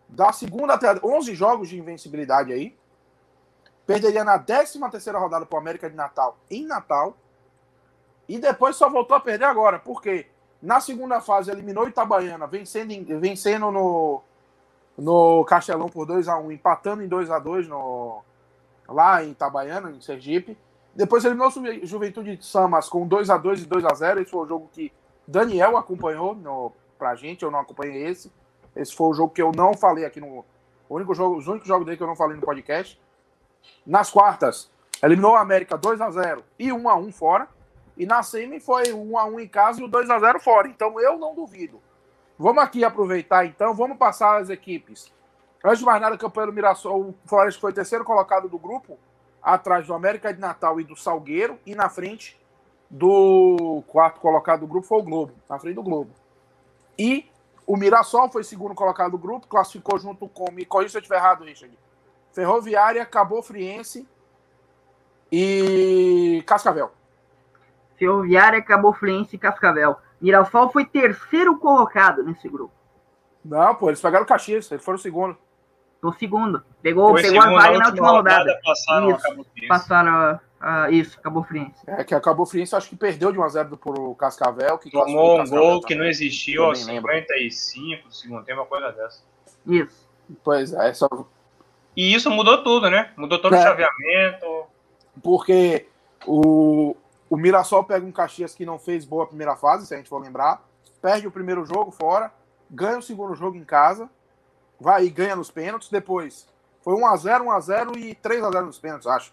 da 0.08 0.32
segunda 0.32 0.74
até 0.74 0.94
11 1.02 1.34
jogos 1.34 1.68
de 1.68 1.78
invencibilidade 1.78 2.52
aí. 2.52 2.76
Perderia 3.86 4.22
na 4.22 4.38
13 4.38 4.78
terceira 4.90 5.18
rodada 5.18 5.46
para 5.46 5.56
o 5.56 5.60
América 5.60 5.88
de 5.88 5.96
Natal 5.96 6.36
em 6.50 6.66
Natal. 6.66 7.16
E 8.28 8.38
depois 8.38 8.76
só 8.76 8.88
voltou 8.88 9.16
a 9.16 9.20
perder 9.20 9.46
agora. 9.46 9.78
Por 9.78 10.00
quê? 10.00 10.26
Na 10.62 10.78
segunda 10.78 11.20
fase, 11.20 11.50
eliminou 11.50 11.88
Itabaiana, 11.88 12.46
vencendo, 12.46 13.18
vencendo 13.18 13.72
no, 13.72 14.22
no 14.96 15.44
Castelão 15.46 15.88
por 15.88 16.06
2 16.06 16.28
a 16.28 16.36
1 16.36 16.52
empatando 16.52 17.02
em 17.02 17.08
2 17.08 17.30
a 17.30 17.38
2 17.38 17.66
no, 17.66 18.22
lá 18.86 19.24
em 19.24 19.30
Itabaiana, 19.30 19.90
em 19.90 20.00
Sergipe. 20.00 20.56
Depois 20.94 21.24
eliminou 21.24 21.48
o 21.48 21.86
Juventude 21.86 22.36
de 22.36 22.44
Samas 22.44 22.88
com 22.88 23.06
2 23.06 23.30
a 23.30 23.36
2 23.36 23.62
e 23.62 23.66
2 23.66 23.84
a 23.84 23.94
0 23.94 24.20
Esse 24.20 24.30
foi 24.30 24.44
o 24.44 24.48
jogo 24.48 24.68
que 24.72 24.92
Daniel 25.26 25.76
acompanhou 25.76 26.34
no, 26.34 26.72
pra 26.98 27.14
gente, 27.14 27.44
eu 27.44 27.50
não 27.50 27.60
acompanhei 27.60 28.06
esse. 28.06 28.32
Esse 28.74 28.94
foi 28.94 29.08
o 29.08 29.14
jogo 29.14 29.32
que 29.32 29.42
eu 29.42 29.52
não 29.52 29.74
falei 29.74 30.04
aqui 30.04 30.20
no. 30.20 30.44
O 30.88 30.96
único 30.96 31.14
jogo, 31.14 31.36
os 31.36 31.46
únicos 31.46 31.68
jogos 31.68 31.86
dele 31.86 31.96
que 31.96 32.02
eu 32.02 32.06
não 32.06 32.16
falei 32.16 32.36
no 32.36 32.42
podcast. 32.42 33.00
Nas 33.86 34.10
quartas, 34.10 34.70
eliminou 35.02 35.36
a 35.36 35.40
América 35.40 35.76
2 35.76 36.00
a 36.00 36.10
0 36.10 36.44
e 36.58 36.72
1 36.72 36.88
a 36.88 36.96
1 36.96 37.12
fora. 37.12 37.48
E 37.96 38.06
na 38.06 38.22
semi 38.22 38.58
foi 38.58 38.92
1 38.92 39.18
a 39.18 39.24
1 39.26 39.40
em 39.40 39.48
casa 39.48 39.80
e 39.80 39.84
o 39.84 39.88
2 39.88 40.10
a 40.10 40.18
0 40.18 40.40
fora. 40.40 40.68
Então 40.68 41.00
eu 41.00 41.18
não 41.18 41.34
duvido. 41.34 41.80
Vamos 42.38 42.62
aqui 42.62 42.82
aproveitar 42.82 43.44
então, 43.44 43.74
vamos 43.74 43.98
passar 43.98 44.40
as 44.40 44.48
equipes. 44.48 45.12
Antes 45.62 45.80
de 45.80 45.84
mais 45.84 46.00
nada, 46.00 46.16
campanha 46.16 46.46
do 46.46 46.54
Mirassol, 46.54 47.10
o 47.10 47.14
Floresta 47.26 47.60
foi 47.60 47.70
terceiro 47.70 48.02
colocado 48.02 48.48
do 48.48 48.58
grupo, 48.58 48.98
atrás 49.42 49.86
do 49.86 49.94
América 49.94 50.32
de 50.32 50.40
Natal 50.40 50.80
e 50.80 50.84
do 50.84 50.96
Salgueiro, 50.96 51.58
e 51.64 51.74
na 51.74 51.88
frente 51.88 52.38
do 52.88 53.82
quarto 53.86 54.20
colocado 54.20 54.60
do 54.60 54.66
grupo 54.66 54.86
foi 54.86 54.98
o 54.98 55.02
Globo, 55.02 55.32
na 55.48 55.58
frente 55.58 55.76
do 55.76 55.82
Globo. 55.82 56.10
E 56.98 57.30
o 57.66 57.76
Mirassol 57.76 58.30
foi 58.30 58.42
segundo 58.42 58.74
colocado 58.74 59.12
do 59.12 59.18
grupo, 59.18 59.46
classificou 59.46 59.98
junto 59.98 60.28
com, 60.28 60.50
me 60.50 60.64
corrija 60.64 60.90
se 60.90 60.96
eu 60.96 61.00
estiver 61.00 61.18
errado, 61.18 61.44
Richard, 61.44 61.78
Ferroviária, 62.32 63.06
Cabo 63.06 63.40
Friense 63.42 64.06
e 65.30 66.42
Cascavel. 66.46 66.90
Ferroviária, 67.96 68.62
Cabo 68.62 68.92
Friense 68.92 69.36
e 69.36 69.38
Cascavel. 69.38 69.96
Mirassol 70.20 70.70
foi 70.70 70.84
terceiro 70.84 71.58
colocado 71.58 72.22
nesse 72.22 72.48
grupo. 72.48 72.74
Não, 73.44 73.74
pô, 73.74 73.88
eles 73.88 74.00
pegaram 74.00 74.24
o 74.24 74.28
Caxias, 74.28 74.70
eles 74.70 74.84
foram 74.84 74.98
o 74.98 75.00
segundo. 75.00 75.36
O 76.02 76.12
segundo. 76.12 76.62
Pegou, 76.82 77.14
pegou 77.14 77.40
a 77.40 77.50
vaga 77.50 77.78
na 77.78 77.86
última 77.86 78.10
rodada. 78.10 78.60
Passaram 78.64 79.10
isso, 79.10 79.68
passaram 79.68 80.40
a, 80.60 80.90
isso, 80.90 81.20
Cabo 81.20 81.42
Friense. 81.42 81.80
É, 81.86 82.04
que 82.04 82.14
a 82.14 82.20
Cabo 82.20 82.46
Friense 82.46 82.74
acho 82.74 82.88
que 82.88 82.96
perdeu 82.96 83.32
de 83.32 83.38
1x0 83.38 83.76
pro 83.76 84.14
Cascavel. 84.14 84.78
Que 84.78 84.90
Tomou 84.90 85.40
um 85.40 85.46
gol 85.46 85.80
que 85.82 85.94
não 85.94 86.04
existiu 86.04 86.64
aos 86.64 86.78
55 86.84 88.08
do 88.08 88.14
segundo 88.14 88.44
tempo, 88.44 88.60
uma 88.60 88.66
coisa 88.66 88.92
dessa. 88.92 89.22
Isso. 89.66 90.08
Pois 90.44 90.72
é, 90.72 90.92
só... 90.94 91.08
E 91.96 92.14
isso 92.14 92.30
mudou 92.30 92.62
tudo, 92.62 92.88
né? 92.88 93.10
Mudou 93.16 93.38
todo 93.38 93.54
é. 93.54 93.58
o 93.58 93.62
chaveamento. 93.62 94.64
Porque 95.22 95.86
o, 96.26 96.96
o 97.28 97.36
Mirassol 97.36 97.84
pega 97.84 98.06
um 98.06 98.12
Caxias 98.12 98.54
que 98.54 98.64
não 98.64 98.78
fez 98.78 99.04
boa 99.04 99.26
primeira 99.26 99.56
fase, 99.56 99.86
se 99.86 99.94
a 99.94 99.96
gente 99.96 100.08
for 100.08 100.22
lembrar. 100.22 100.62
Perde 101.02 101.26
o 101.26 101.30
primeiro 101.32 101.64
jogo 101.64 101.90
fora, 101.90 102.32
ganha 102.70 102.98
o 102.98 103.02
segundo 103.02 103.34
jogo 103.34 103.56
em 103.56 103.64
casa, 103.64 104.08
vai 104.80 105.04
e 105.04 105.10
ganha 105.10 105.36
nos 105.36 105.50
pênaltis. 105.50 105.88
Depois 105.88 106.46
foi 106.82 106.94
1x0, 106.94 107.42
1x0 107.42 107.96
e 107.96 108.14
3x0 108.14 108.64
nos 108.64 108.78
pênaltis, 108.78 109.06
acho. 109.06 109.32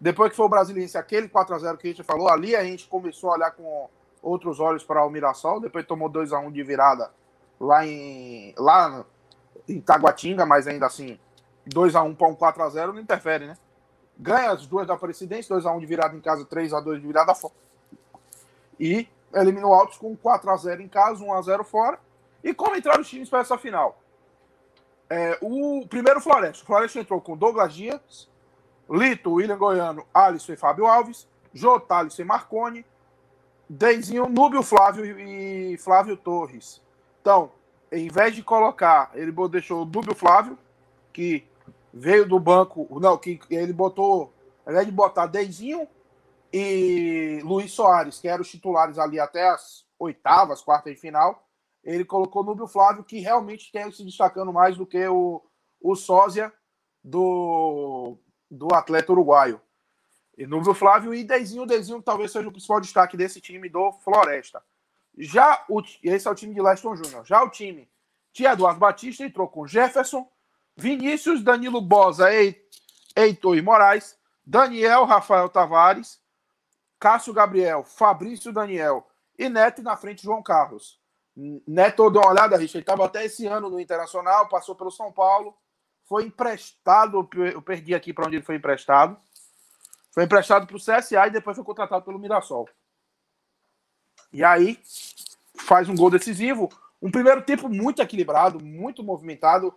Depois 0.00 0.30
que 0.30 0.36
foi 0.36 0.46
o 0.46 0.48
Brasiliense, 0.48 0.98
aquele 0.98 1.28
4x0 1.28 1.76
que 1.76 1.86
a 1.86 1.90
gente 1.90 2.02
falou, 2.02 2.28
ali 2.28 2.54
a 2.56 2.64
gente 2.64 2.88
começou 2.88 3.30
a 3.30 3.34
olhar 3.34 3.50
com 3.52 3.88
outros 4.20 4.60
olhos 4.60 4.84
para 4.84 5.04
o 5.04 5.10
Mirassol. 5.10 5.60
Depois 5.60 5.86
tomou 5.86 6.10
2x1 6.10 6.52
de 6.52 6.62
virada 6.62 7.10
lá 7.60 7.86
em, 7.86 8.52
lá 8.58 9.04
em 9.68 9.80
Taguatinga, 9.80 10.44
mas 10.44 10.66
ainda 10.66 10.86
assim, 10.86 11.18
2x1 11.68 12.16
para 12.16 12.28
um 12.28 12.34
4x0 12.34 12.92
não 12.92 12.98
interfere, 12.98 13.46
né? 13.46 13.56
ganha 14.18 14.50
as 14.52 14.66
duas 14.66 14.86
da 14.86 14.96
Presidência, 14.96 15.54
2x1 15.56 15.80
de 15.80 15.86
virada 15.86 16.16
em 16.16 16.20
casa, 16.20 16.44
3x2 16.44 17.00
de 17.00 17.06
virada 17.06 17.34
fora. 17.34 17.54
E 18.78 19.08
eliminou 19.34 19.70
o 19.70 19.74
Altos 19.74 19.98
com 19.98 20.16
4x0 20.16 20.80
em 20.80 20.88
casa, 20.88 21.24
1x0 21.24 21.64
fora. 21.64 21.98
E 22.42 22.52
como 22.52 22.76
entraram 22.76 23.00
os 23.00 23.08
times 23.08 23.28
para 23.28 23.40
essa 23.40 23.56
final? 23.56 24.01
É, 25.12 25.36
o 25.42 25.86
primeiro 25.86 26.22
Floresta. 26.22 26.62
O 26.62 26.66
Floresta 26.66 26.98
entrou 26.98 27.20
com 27.20 27.36
Douglas 27.36 27.74
Dias, 27.74 28.30
Lito, 28.88 29.32
William 29.32 29.58
Goiano, 29.58 30.06
Alisson 30.14 30.54
e 30.54 30.56
Fábio 30.56 30.86
Alves, 30.86 31.28
Jota, 31.52 31.96
Alisson 31.96 32.22
e 32.22 32.24
Marconi, 32.24 32.86
Deizinho, 33.68 34.26
Núbio 34.26 34.62
Flávio 34.62 35.04
e 35.04 35.76
Flávio 35.76 36.16
Torres. 36.16 36.80
Então, 37.20 37.52
em 37.92 38.08
vez 38.08 38.34
de 38.34 38.42
colocar, 38.42 39.10
ele 39.12 39.30
deixou 39.50 39.82
o 39.82 39.84
Núbio 39.84 40.14
Flávio, 40.14 40.58
que 41.12 41.46
veio 41.92 42.26
do 42.26 42.40
banco, 42.40 42.88
não, 42.98 43.18
que 43.18 43.38
ele 43.50 43.74
botou, 43.74 44.32
ao 44.64 44.72
invés 44.72 44.86
de 44.86 44.92
botar 44.92 45.26
Deizinho 45.26 45.86
e 46.50 47.38
Luiz 47.44 47.70
Soares, 47.70 48.18
que 48.18 48.28
eram 48.28 48.40
os 48.40 48.50
titulares 48.50 48.98
ali 48.98 49.20
até 49.20 49.50
as 49.50 49.84
oitavas, 49.98 50.62
quartas 50.62 50.94
de 50.94 50.98
final, 50.98 51.46
ele 51.84 52.04
colocou 52.04 52.44
Núbio 52.44 52.66
Flávio, 52.66 53.04
que 53.04 53.18
realmente 53.18 53.70
tem 53.72 53.90
se 53.90 54.04
destacando 54.04 54.52
mais 54.52 54.76
do 54.76 54.86
que 54.86 55.06
o, 55.06 55.42
o 55.80 55.96
sósia 55.96 56.52
do, 57.02 58.16
do 58.50 58.72
atleta 58.74 59.12
uruguaio. 59.12 59.60
E 60.36 60.46
Núbio 60.46 60.74
Flávio 60.74 61.14
e 61.14 61.24
Deizinho, 61.24 61.66
Deizinho 61.66 62.00
talvez 62.00 62.30
seja 62.30 62.48
o 62.48 62.52
principal 62.52 62.80
destaque 62.80 63.16
desse 63.16 63.40
time 63.40 63.68
do 63.68 63.92
Floresta. 63.92 64.62
Já 65.18 65.64
o, 65.68 65.82
esse 66.02 66.26
é 66.26 66.30
o 66.30 66.34
time 66.34 66.54
de 66.54 66.62
Leston 66.62 66.96
Júnior. 66.96 67.24
Já 67.26 67.42
o 67.42 67.50
time 67.50 67.90
tinha 68.32 68.52
Eduardo 68.52 68.80
Batista 68.80 69.24
entrou 69.24 69.46
com 69.46 69.66
Jefferson, 69.66 70.26
Vinícius, 70.74 71.42
Danilo 71.42 71.82
Bosa, 71.82 72.28
Heitor 73.14 73.58
e 73.58 73.62
Moraes, 73.62 74.18
Daniel, 74.44 75.04
Rafael 75.04 75.48
Tavares, 75.50 76.18
Cássio 76.98 77.34
Gabriel, 77.34 77.84
Fabrício 77.84 78.52
Daniel 78.52 79.06
e 79.38 79.48
Neto 79.48 79.82
na 79.82 79.96
frente 79.96 80.22
João 80.22 80.42
Carlos. 80.42 81.01
Neto 81.36 82.10
deu 82.10 82.20
uma 82.20 82.30
olhada, 82.30 82.56
Richard, 82.56 82.76
ele 82.76 82.82
estava 82.82 83.04
até 83.06 83.24
esse 83.24 83.46
ano 83.46 83.70
no 83.70 83.80
Internacional, 83.80 84.48
passou 84.48 84.74
pelo 84.74 84.90
São 84.90 85.10
Paulo, 85.10 85.56
foi 86.04 86.24
emprestado, 86.24 87.28
eu 87.52 87.62
perdi 87.62 87.94
aqui 87.94 88.12
para 88.12 88.26
onde 88.26 88.36
ele 88.36 88.44
foi 88.44 88.56
emprestado. 88.56 89.18
Foi 90.12 90.24
emprestado 90.24 90.66
para 90.66 90.76
o 90.76 90.78
CSA 90.78 91.26
e 91.26 91.30
depois 91.30 91.56
foi 91.56 91.64
contratado 91.64 92.04
pelo 92.04 92.18
Mirassol. 92.18 92.68
E 94.30 94.44
aí 94.44 94.78
faz 95.56 95.88
um 95.88 95.96
gol 95.96 96.10
decisivo. 96.10 96.68
Um 97.00 97.10
primeiro 97.10 97.42
tempo 97.42 97.68
muito 97.68 98.02
equilibrado, 98.02 98.62
muito 98.62 99.02
movimentado 99.02 99.74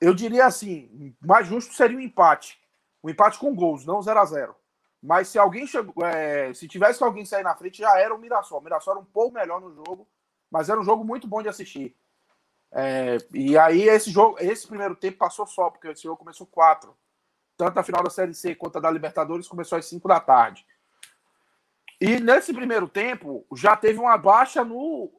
eu 0.00 0.14
diria 0.14 0.46
assim, 0.46 1.14
mais 1.20 1.46
justo 1.46 1.74
seria 1.74 1.96
um 1.96 2.00
empate. 2.00 2.58
Um 3.04 3.10
empate 3.10 3.38
com 3.38 3.54
gols, 3.54 3.84
não 3.84 4.00
0 4.00 4.18
a 4.18 4.24
0 4.24 4.56
Mas 5.02 5.28
se 5.28 5.38
alguém 5.38 5.66
chegou, 5.66 6.04
é, 6.04 6.52
se 6.54 6.66
tivesse 6.66 7.02
alguém 7.04 7.24
sair 7.24 7.42
na 7.42 7.54
frente, 7.54 7.78
já 7.78 7.98
era 7.98 8.14
o 8.14 8.18
Mirassol. 8.18 8.60
O 8.60 8.62
Mirassol 8.62 8.94
era 8.94 9.00
um 9.02 9.04
pouco 9.04 9.34
melhor 9.34 9.60
no 9.60 9.72
jogo, 9.74 10.08
mas 10.50 10.68
era 10.68 10.80
um 10.80 10.84
jogo 10.84 11.04
muito 11.04 11.26
bom 11.26 11.42
de 11.42 11.48
assistir. 11.48 11.94
É, 12.72 13.18
e 13.34 13.58
aí 13.58 13.82
esse 13.82 14.10
jogo, 14.10 14.36
esse 14.40 14.66
primeiro 14.66 14.94
tempo 14.94 15.18
passou 15.18 15.46
só, 15.46 15.70
porque 15.70 15.88
esse 15.88 16.02
jogo 16.02 16.16
começou 16.16 16.46
4. 16.46 16.96
Tanto 17.56 17.78
a 17.78 17.82
final 17.82 18.02
da 18.02 18.10
Série 18.10 18.34
C 18.34 18.54
quanto 18.54 18.78
a 18.78 18.80
da 18.80 18.90
Libertadores 18.90 19.48
começou 19.48 19.76
às 19.76 19.86
5 19.86 20.06
da 20.08 20.20
tarde. 20.20 20.66
E 22.00 22.18
nesse 22.18 22.54
primeiro 22.54 22.88
tempo 22.88 23.44
já 23.54 23.76
teve 23.76 23.98
uma 23.98 24.16
baixa 24.16 24.64
no 24.64 25.12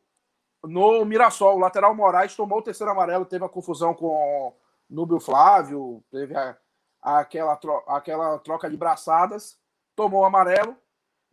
no 0.63 1.03
Mirassol. 1.05 1.55
O 1.55 1.59
lateral 1.59 1.95
Moraes 1.95 2.35
tomou 2.35 2.59
o 2.59 2.61
terceiro 2.61 2.91
amarelo, 2.91 3.25
teve 3.25 3.43
a 3.43 3.49
confusão 3.49 3.93
com 3.93 4.55
Núbio 4.89 5.19
Flávio, 5.19 6.03
teve 6.11 6.35
a, 6.35 6.55
aquela, 7.01 7.55
tro, 7.55 7.83
aquela 7.87 8.37
troca 8.39 8.69
de 8.69 8.77
braçadas, 8.77 9.57
tomou 9.95 10.21
o 10.21 10.25
amarelo, 10.25 10.75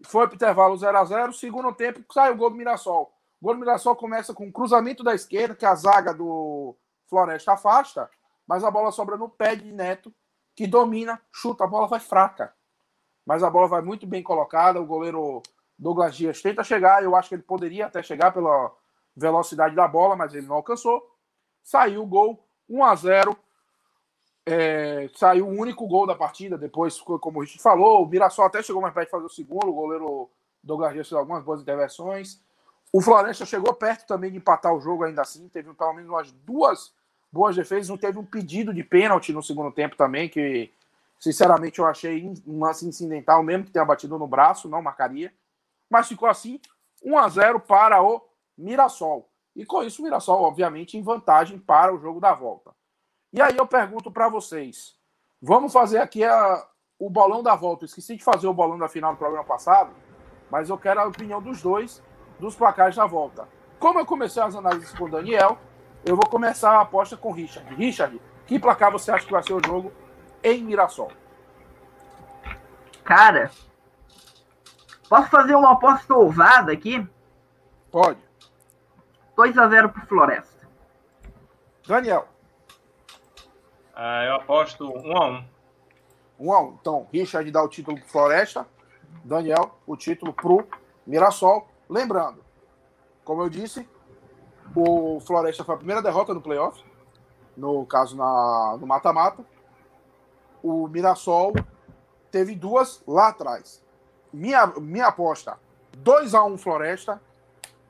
foi 0.06 0.26
para 0.26 0.34
o 0.34 0.36
intervalo 0.36 0.76
0x0. 0.76 1.32
Segundo 1.32 1.72
tempo, 1.74 2.04
sai 2.12 2.30
o 2.32 2.36
gol 2.36 2.50
do 2.50 2.56
Mirassol. 2.56 3.12
O 3.40 3.44
gol 3.44 3.54
do 3.54 3.60
Mirassol 3.60 3.94
começa 3.94 4.34
com 4.34 4.46
um 4.46 4.52
cruzamento 4.52 5.02
da 5.02 5.14
esquerda, 5.14 5.54
que 5.54 5.64
a 5.64 5.74
zaga 5.74 6.12
do 6.12 6.74
Floresta 7.06 7.52
afasta, 7.52 8.10
mas 8.46 8.64
a 8.64 8.70
bola 8.70 8.90
sobra 8.90 9.16
no 9.16 9.28
pé 9.28 9.54
de 9.54 9.72
Neto, 9.72 10.12
que 10.54 10.66
domina, 10.66 11.20
chuta, 11.30 11.64
a 11.64 11.66
bola 11.66 11.86
vai 11.86 12.00
fraca. 12.00 12.52
Mas 13.24 13.42
a 13.42 13.50
bola 13.50 13.68
vai 13.68 13.82
muito 13.82 14.06
bem 14.06 14.22
colocada, 14.22 14.80
o 14.80 14.86
goleiro 14.86 15.42
Douglas 15.78 16.16
Dias 16.16 16.42
tenta 16.42 16.64
chegar, 16.64 17.02
eu 17.04 17.14
acho 17.14 17.28
que 17.28 17.34
ele 17.36 17.42
poderia 17.42 17.86
até 17.86 18.02
chegar 18.02 18.32
pela 18.32 18.72
velocidade 19.14 19.74
da 19.76 19.86
bola, 19.86 20.16
mas 20.16 20.34
ele 20.34 20.46
não 20.46 20.56
alcançou. 20.56 21.14
Saiu 21.62 22.02
o 22.02 22.06
gol, 22.06 22.44
1 22.68 22.84
a 22.84 22.94
0 22.94 23.36
é, 24.50 25.10
saiu 25.14 25.46
o 25.46 25.50
único 25.50 25.86
gol 25.86 26.06
da 26.06 26.14
partida, 26.14 26.56
depois, 26.56 26.98
como 26.98 27.42
a 27.42 27.44
gente 27.44 27.60
falou, 27.60 28.02
o 28.02 28.08
Mirassol 28.08 28.46
até 28.46 28.62
chegou 28.62 28.80
mais 28.80 28.94
perto 28.94 29.08
de 29.08 29.10
fazer 29.10 29.26
o 29.26 29.28
segundo, 29.28 29.68
o 29.68 29.74
goleiro 29.74 30.30
Douglas 30.64 30.94
Dias 30.94 31.08
fez 31.08 31.18
algumas 31.18 31.44
boas 31.44 31.60
intervenções. 31.60 32.42
O 32.92 33.02
Floresta 33.02 33.44
chegou 33.44 33.74
perto 33.74 34.06
também 34.06 34.30
de 34.30 34.38
empatar 34.38 34.74
o 34.74 34.80
jogo 34.80 35.04
ainda 35.04 35.22
assim, 35.22 35.48
teve 35.48 35.72
pelo 35.74 35.92
menos 35.92 36.10
umas 36.10 36.32
duas 36.32 36.92
boas 37.30 37.54
defesas, 37.54 37.88
não 37.88 37.98
teve 37.98 38.18
um 38.18 38.24
pedido 38.24 38.72
de 38.72 38.82
pênalti 38.82 39.32
no 39.32 39.42
segundo 39.42 39.70
tempo 39.70 39.96
também, 39.96 40.28
que 40.28 40.72
sinceramente 41.20 41.78
eu 41.78 41.86
achei 41.86 42.26
um 42.46 42.64
lance 42.64 42.86
incidental, 42.86 43.42
mesmo 43.42 43.64
que 43.64 43.70
tenha 43.70 43.84
batido 43.84 44.18
no 44.18 44.26
braço, 44.26 44.68
não 44.68 44.80
marcaria. 44.80 45.32
Mas 45.90 46.08
ficou 46.08 46.28
assim, 46.28 46.60
1 47.04 47.18
a 47.18 47.28
0 47.28 47.60
para 47.60 48.02
o 48.02 48.22
Mirassol. 48.56 49.28
E 49.54 49.66
com 49.66 49.82
isso 49.82 50.00
o 50.00 50.04
Mirassol, 50.04 50.42
obviamente, 50.42 50.96
em 50.96 51.02
vantagem 51.02 51.58
para 51.58 51.94
o 51.94 51.98
jogo 51.98 52.20
da 52.20 52.32
volta. 52.32 52.70
E 53.32 53.42
aí 53.42 53.56
eu 53.56 53.66
pergunto 53.66 54.10
para 54.10 54.28
vocês: 54.28 54.96
vamos 55.40 55.72
fazer 55.72 55.98
aqui 55.98 56.24
a, 56.24 56.66
o 56.98 57.10
bolão 57.10 57.42
da 57.42 57.54
volta. 57.54 57.84
Esqueci 57.84 58.16
de 58.16 58.24
fazer 58.24 58.46
o 58.46 58.54
bolão 58.54 58.78
da 58.78 58.88
final 58.88 59.12
do 59.12 59.18
programa 59.18 59.44
passado, 59.44 59.94
mas 60.50 60.70
eu 60.70 60.78
quero 60.78 61.00
a 61.00 61.06
opinião 61.06 61.42
dos 61.42 61.60
dois 61.60 62.02
dos 62.38 62.54
placares 62.54 62.96
da 62.96 63.06
volta. 63.06 63.48
Como 63.78 63.98
eu 63.98 64.06
comecei 64.06 64.42
as 64.42 64.54
análises 64.54 64.92
com 64.92 65.04
o 65.04 65.10
Daniel, 65.10 65.58
eu 66.04 66.16
vou 66.16 66.26
começar 66.26 66.72
a 66.72 66.80
aposta 66.80 67.16
com 67.16 67.30
o 67.30 67.32
Richard. 67.32 67.74
Richard, 67.74 68.20
que 68.46 68.58
placar 68.58 68.90
você 68.90 69.10
acha 69.10 69.26
que 69.26 69.32
vai 69.32 69.42
ser 69.42 69.52
o 69.52 69.64
jogo 69.64 69.92
em 70.42 70.62
Mirassol? 70.62 71.12
Cara, 73.04 73.50
posso 75.08 75.28
fazer 75.28 75.54
uma 75.54 75.72
aposta 75.72 76.14
ousada 76.14 76.72
aqui? 76.72 77.06
Pode. 77.90 78.18
2 79.36 79.56
a 79.56 79.68
0 79.68 79.88
pro 79.90 80.06
Floresta. 80.06 80.68
Daniel. 81.86 82.28
Ah, 83.94 84.24
eu 84.24 84.34
aposto 84.36 84.84
1 84.84 85.16
a 85.16 85.26
1 85.28 85.44
1 86.38 86.52
a 86.52 86.62
1 86.62 86.78
Então, 86.80 87.08
Richard 87.12 87.50
dá 87.50 87.62
o 87.62 87.68
título 87.68 87.98
pro 87.98 88.08
Floresta. 88.08 88.66
Daniel, 89.24 89.78
o 89.86 89.96
título 89.96 90.32
pro 90.32 90.66
Mirassol. 91.06 91.68
Lembrando, 91.88 92.44
como 93.24 93.42
eu 93.42 93.48
disse, 93.48 93.88
o 94.74 95.20
Floresta 95.20 95.64
foi 95.64 95.74
a 95.74 95.78
primeira 95.78 96.02
derrota 96.02 96.34
no 96.34 96.40
playoff. 96.40 96.84
No 97.56 97.84
caso, 97.86 98.16
na, 98.16 98.76
no 98.80 98.86
mata-mata. 98.86 99.44
O 100.62 100.86
Mirassol 100.88 101.54
teve 102.30 102.54
duas 102.54 103.02
lá 103.06 103.28
atrás. 103.28 103.82
Minha, 104.32 104.66
minha 104.78 105.06
aposta: 105.06 105.58
2 105.96 106.34
a 106.34 106.44
1 106.44 106.58
Floresta, 106.58 107.20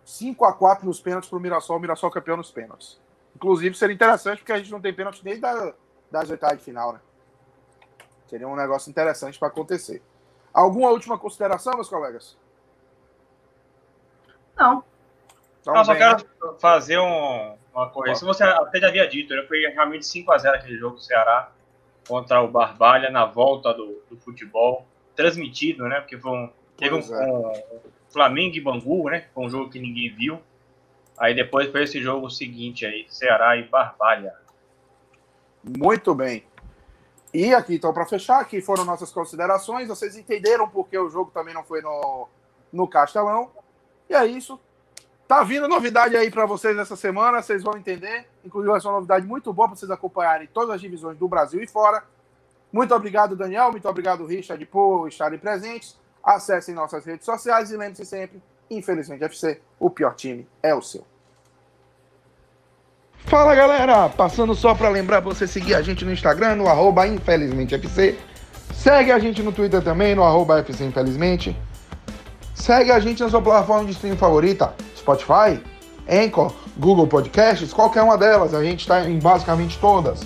5 0.05 0.45
a 0.45 0.53
4 0.53 0.87
nos 0.87 1.01
pênaltis 1.01 1.29
para 1.29 1.39
o 1.39 1.41
Mirassol, 1.41 1.79
Mirassol 1.79 2.11
campeão 2.11 2.37
nos 2.37 2.51
pênaltis. 2.51 3.01
Inclusive, 3.37 3.75
seria 3.77 3.95
interessante 3.95 4.39
porque 4.39 4.53
a 4.53 4.59
gente 4.59 4.71
não 4.71 4.81
tem 4.81 4.95
pênalti 4.95 5.25
nem 5.25 5.39
da, 5.39 5.75
das 6.11 6.31
oitavas 6.31 6.59
de 6.59 6.65
final, 6.65 6.93
né? 6.93 7.01
Seria 8.27 8.49
um 8.49 8.57
negócio 8.57 8.91
interessante 8.91 9.39
para 9.39 9.49
acontecer. 9.49 10.03
Alguma 10.53 10.91
última 10.91 11.19
consideração, 11.19 11.75
meus 11.75 11.89
colegas? 11.89 12.37
Não. 14.59 14.85
Então, 15.61 15.77
eu 15.77 15.85
só 15.85 15.93
bem, 15.93 16.01
quero 16.01 16.17
né? 16.17 16.55
fazer 16.59 16.99
um, 16.99 17.57
uma 17.75 17.89
correção. 17.91 18.27
Você 18.29 18.43
até 18.43 18.81
já 18.81 18.89
havia 18.89 19.07
dito, 19.07 19.35
né? 19.35 19.45
foi 19.47 19.61
realmente 19.61 20.05
5x0 20.05 20.55
aquele 20.55 20.79
jogo 20.79 20.97
do 20.97 21.03
Ceará 21.03 21.51
contra 22.07 22.43
o 22.43 22.49
Barbalha 22.49 23.11
na 23.11 23.27
volta 23.27 23.73
do, 23.73 24.03
do 24.11 24.17
futebol, 24.17 24.87
transmitido, 25.15 25.87
né? 25.87 26.01
Porque 26.01 26.19
foi 26.19 26.31
um, 26.31 26.51
teve 26.77 26.95
um, 26.95 26.99
é. 27.01 27.27
um 27.27 27.81
Flamengo 28.11 28.57
e 28.57 28.61
Bangu, 28.61 29.11
né? 29.11 29.27
Foi 29.35 29.45
um 29.45 29.51
jogo 29.51 29.71
que 29.71 29.79
ninguém 29.79 30.15
viu. 30.15 30.41
Aí 31.19 31.35
depois 31.35 31.71
foi 31.71 31.83
esse 31.83 32.01
jogo 32.01 32.31
seguinte 32.31 32.87
aí, 32.87 33.05
Ceará 33.09 33.57
e 33.57 33.65
Barbalha. 33.65 34.35
Muito 35.63 36.15
bem. 36.15 36.45
E 37.35 37.53
aqui, 37.53 37.75
então, 37.75 37.93
para 37.93 38.07
fechar, 38.07 38.41
aqui 38.41 38.63
foram 38.63 38.85
nossas 38.85 39.13
considerações. 39.13 39.89
Vocês 39.89 40.17
entenderam 40.17 40.69
porque 40.69 40.97
o 40.99 41.11
jogo 41.11 41.31
também 41.31 41.53
não 41.53 41.63
foi 41.63 41.83
no, 41.83 42.27
no 42.73 42.89
Castelão. 42.89 43.51
E 44.09 44.15
é 44.15 44.27
isso. 44.27 44.59
Tá 45.29 45.43
vindo 45.43 45.69
novidade 45.69 46.17
aí 46.17 46.31
para 46.31 46.47
vocês 46.47 46.77
essa 46.79 46.97
semana, 46.97 47.43
vocês 47.43 47.63
vão 47.63 47.77
entender. 47.77 48.27
Inclusive, 48.43 48.81
ser 48.81 48.89
uma 48.89 48.95
novidade 48.95 49.27
muito 49.27 49.53
boa 49.53 49.69
para 49.69 49.77
vocês 49.77 49.91
acompanharem 49.91 50.49
todas 50.53 50.71
as 50.71 50.81
divisões 50.81 51.19
do 51.19 51.29
Brasil 51.29 51.63
e 51.63 51.67
fora. 51.67 52.03
Muito 52.73 52.95
obrigado, 52.95 53.37
Daniel. 53.37 53.71
Muito 53.71 53.87
obrigado, 53.87 54.25
Richard, 54.25 54.65
por 54.67 55.07
estarem 55.07 55.39
presentes. 55.39 55.99
Acessem 56.25 56.75
nossas 56.75 57.05
redes 57.05 57.27
sociais 57.27 57.71
e 57.71 57.77
lembre-se 57.77 58.07
sempre: 58.07 58.43
infelizmente, 58.71 59.23
FC, 59.25 59.61
o 59.79 59.91
pior 59.91 60.15
time 60.15 60.49
é 60.63 60.75
o 60.75 60.81
seu. 60.81 61.05
Fala 63.27 63.55
galera, 63.55 64.09
passando 64.09 64.55
só 64.55 64.75
para 64.75 64.89
lembrar 64.89 65.21
você 65.21 65.47
seguir 65.47 65.75
a 65.75 65.83
gente 65.83 66.05
no 66.05 66.13
Instagram, 66.13 66.55
no 66.55 66.69
arroba 66.69 67.07
infelizmentefc. 67.07 68.19
Segue 68.73 69.13
a 69.13 69.19
gente 69.19 69.43
no 69.43 69.53
Twitter 69.53 69.83
também, 69.83 70.15
no 70.15 70.25
arroba. 70.25 70.65
Segue 72.59 72.91
a 72.91 72.99
gente 72.99 73.23
na 73.23 73.31
sua 73.31 73.41
plataforma 73.41 73.85
de 73.85 73.93
streaming 73.93 74.19
favorita, 74.19 74.75
Spotify, 74.97 75.61
Anchor, 76.11 76.53
Google 76.77 77.07
Podcasts, 77.07 77.73
qualquer 77.73 78.03
uma 78.03 78.19
delas. 78.19 78.53
A 78.53 78.63
gente 78.63 78.81
está 78.81 79.09
em 79.09 79.19
basicamente 79.19 79.79
todas. 79.79 80.21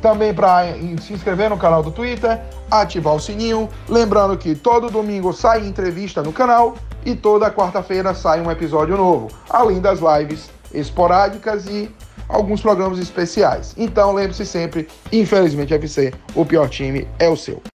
Também 0.00 0.32
para 0.32 0.72
se 1.00 1.12
inscrever 1.12 1.50
no 1.50 1.58
canal 1.58 1.82
do 1.82 1.90
Twitter, 1.90 2.40
ativar 2.70 3.14
o 3.14 3.20
sininho. 3.20 3.68
Lembrando 3.88 4.36
que 4.38 4.54
todo 4.54 4.90
domingo 4.90 5.32
sai 5.32 5.66
entrevista 5.66 6.22
no 6.22 6.32
canal 6.32 6.76
e 7.04 7.14
toda 7.14 7.50
quarta-feira 7.50 8.14
sai 8.14 8.40
um 8.40 8.50
episódio 8.50 8.96
novo, 8.96 9.28
além 9.48 9.80
das 9.80 10.00
lives 10.00 10.50
esporádicas 10.72 11.66
e 11.66 11.90
alguns 12.28 12.60
programas 12.60 12.98
especiais. 12.98 13.74
Então 13.76 14.12
lembre-se 14.12 14.46
sempre, 14.46 14.88
infelizmente 15.12 15.74
FC, 15.74 16.12
o 16.34 16.44
pior 16.44 16.68
time 16.68 17.06
é 17.18 17.28
o 17.28 17.36
seu. 17.36 17.62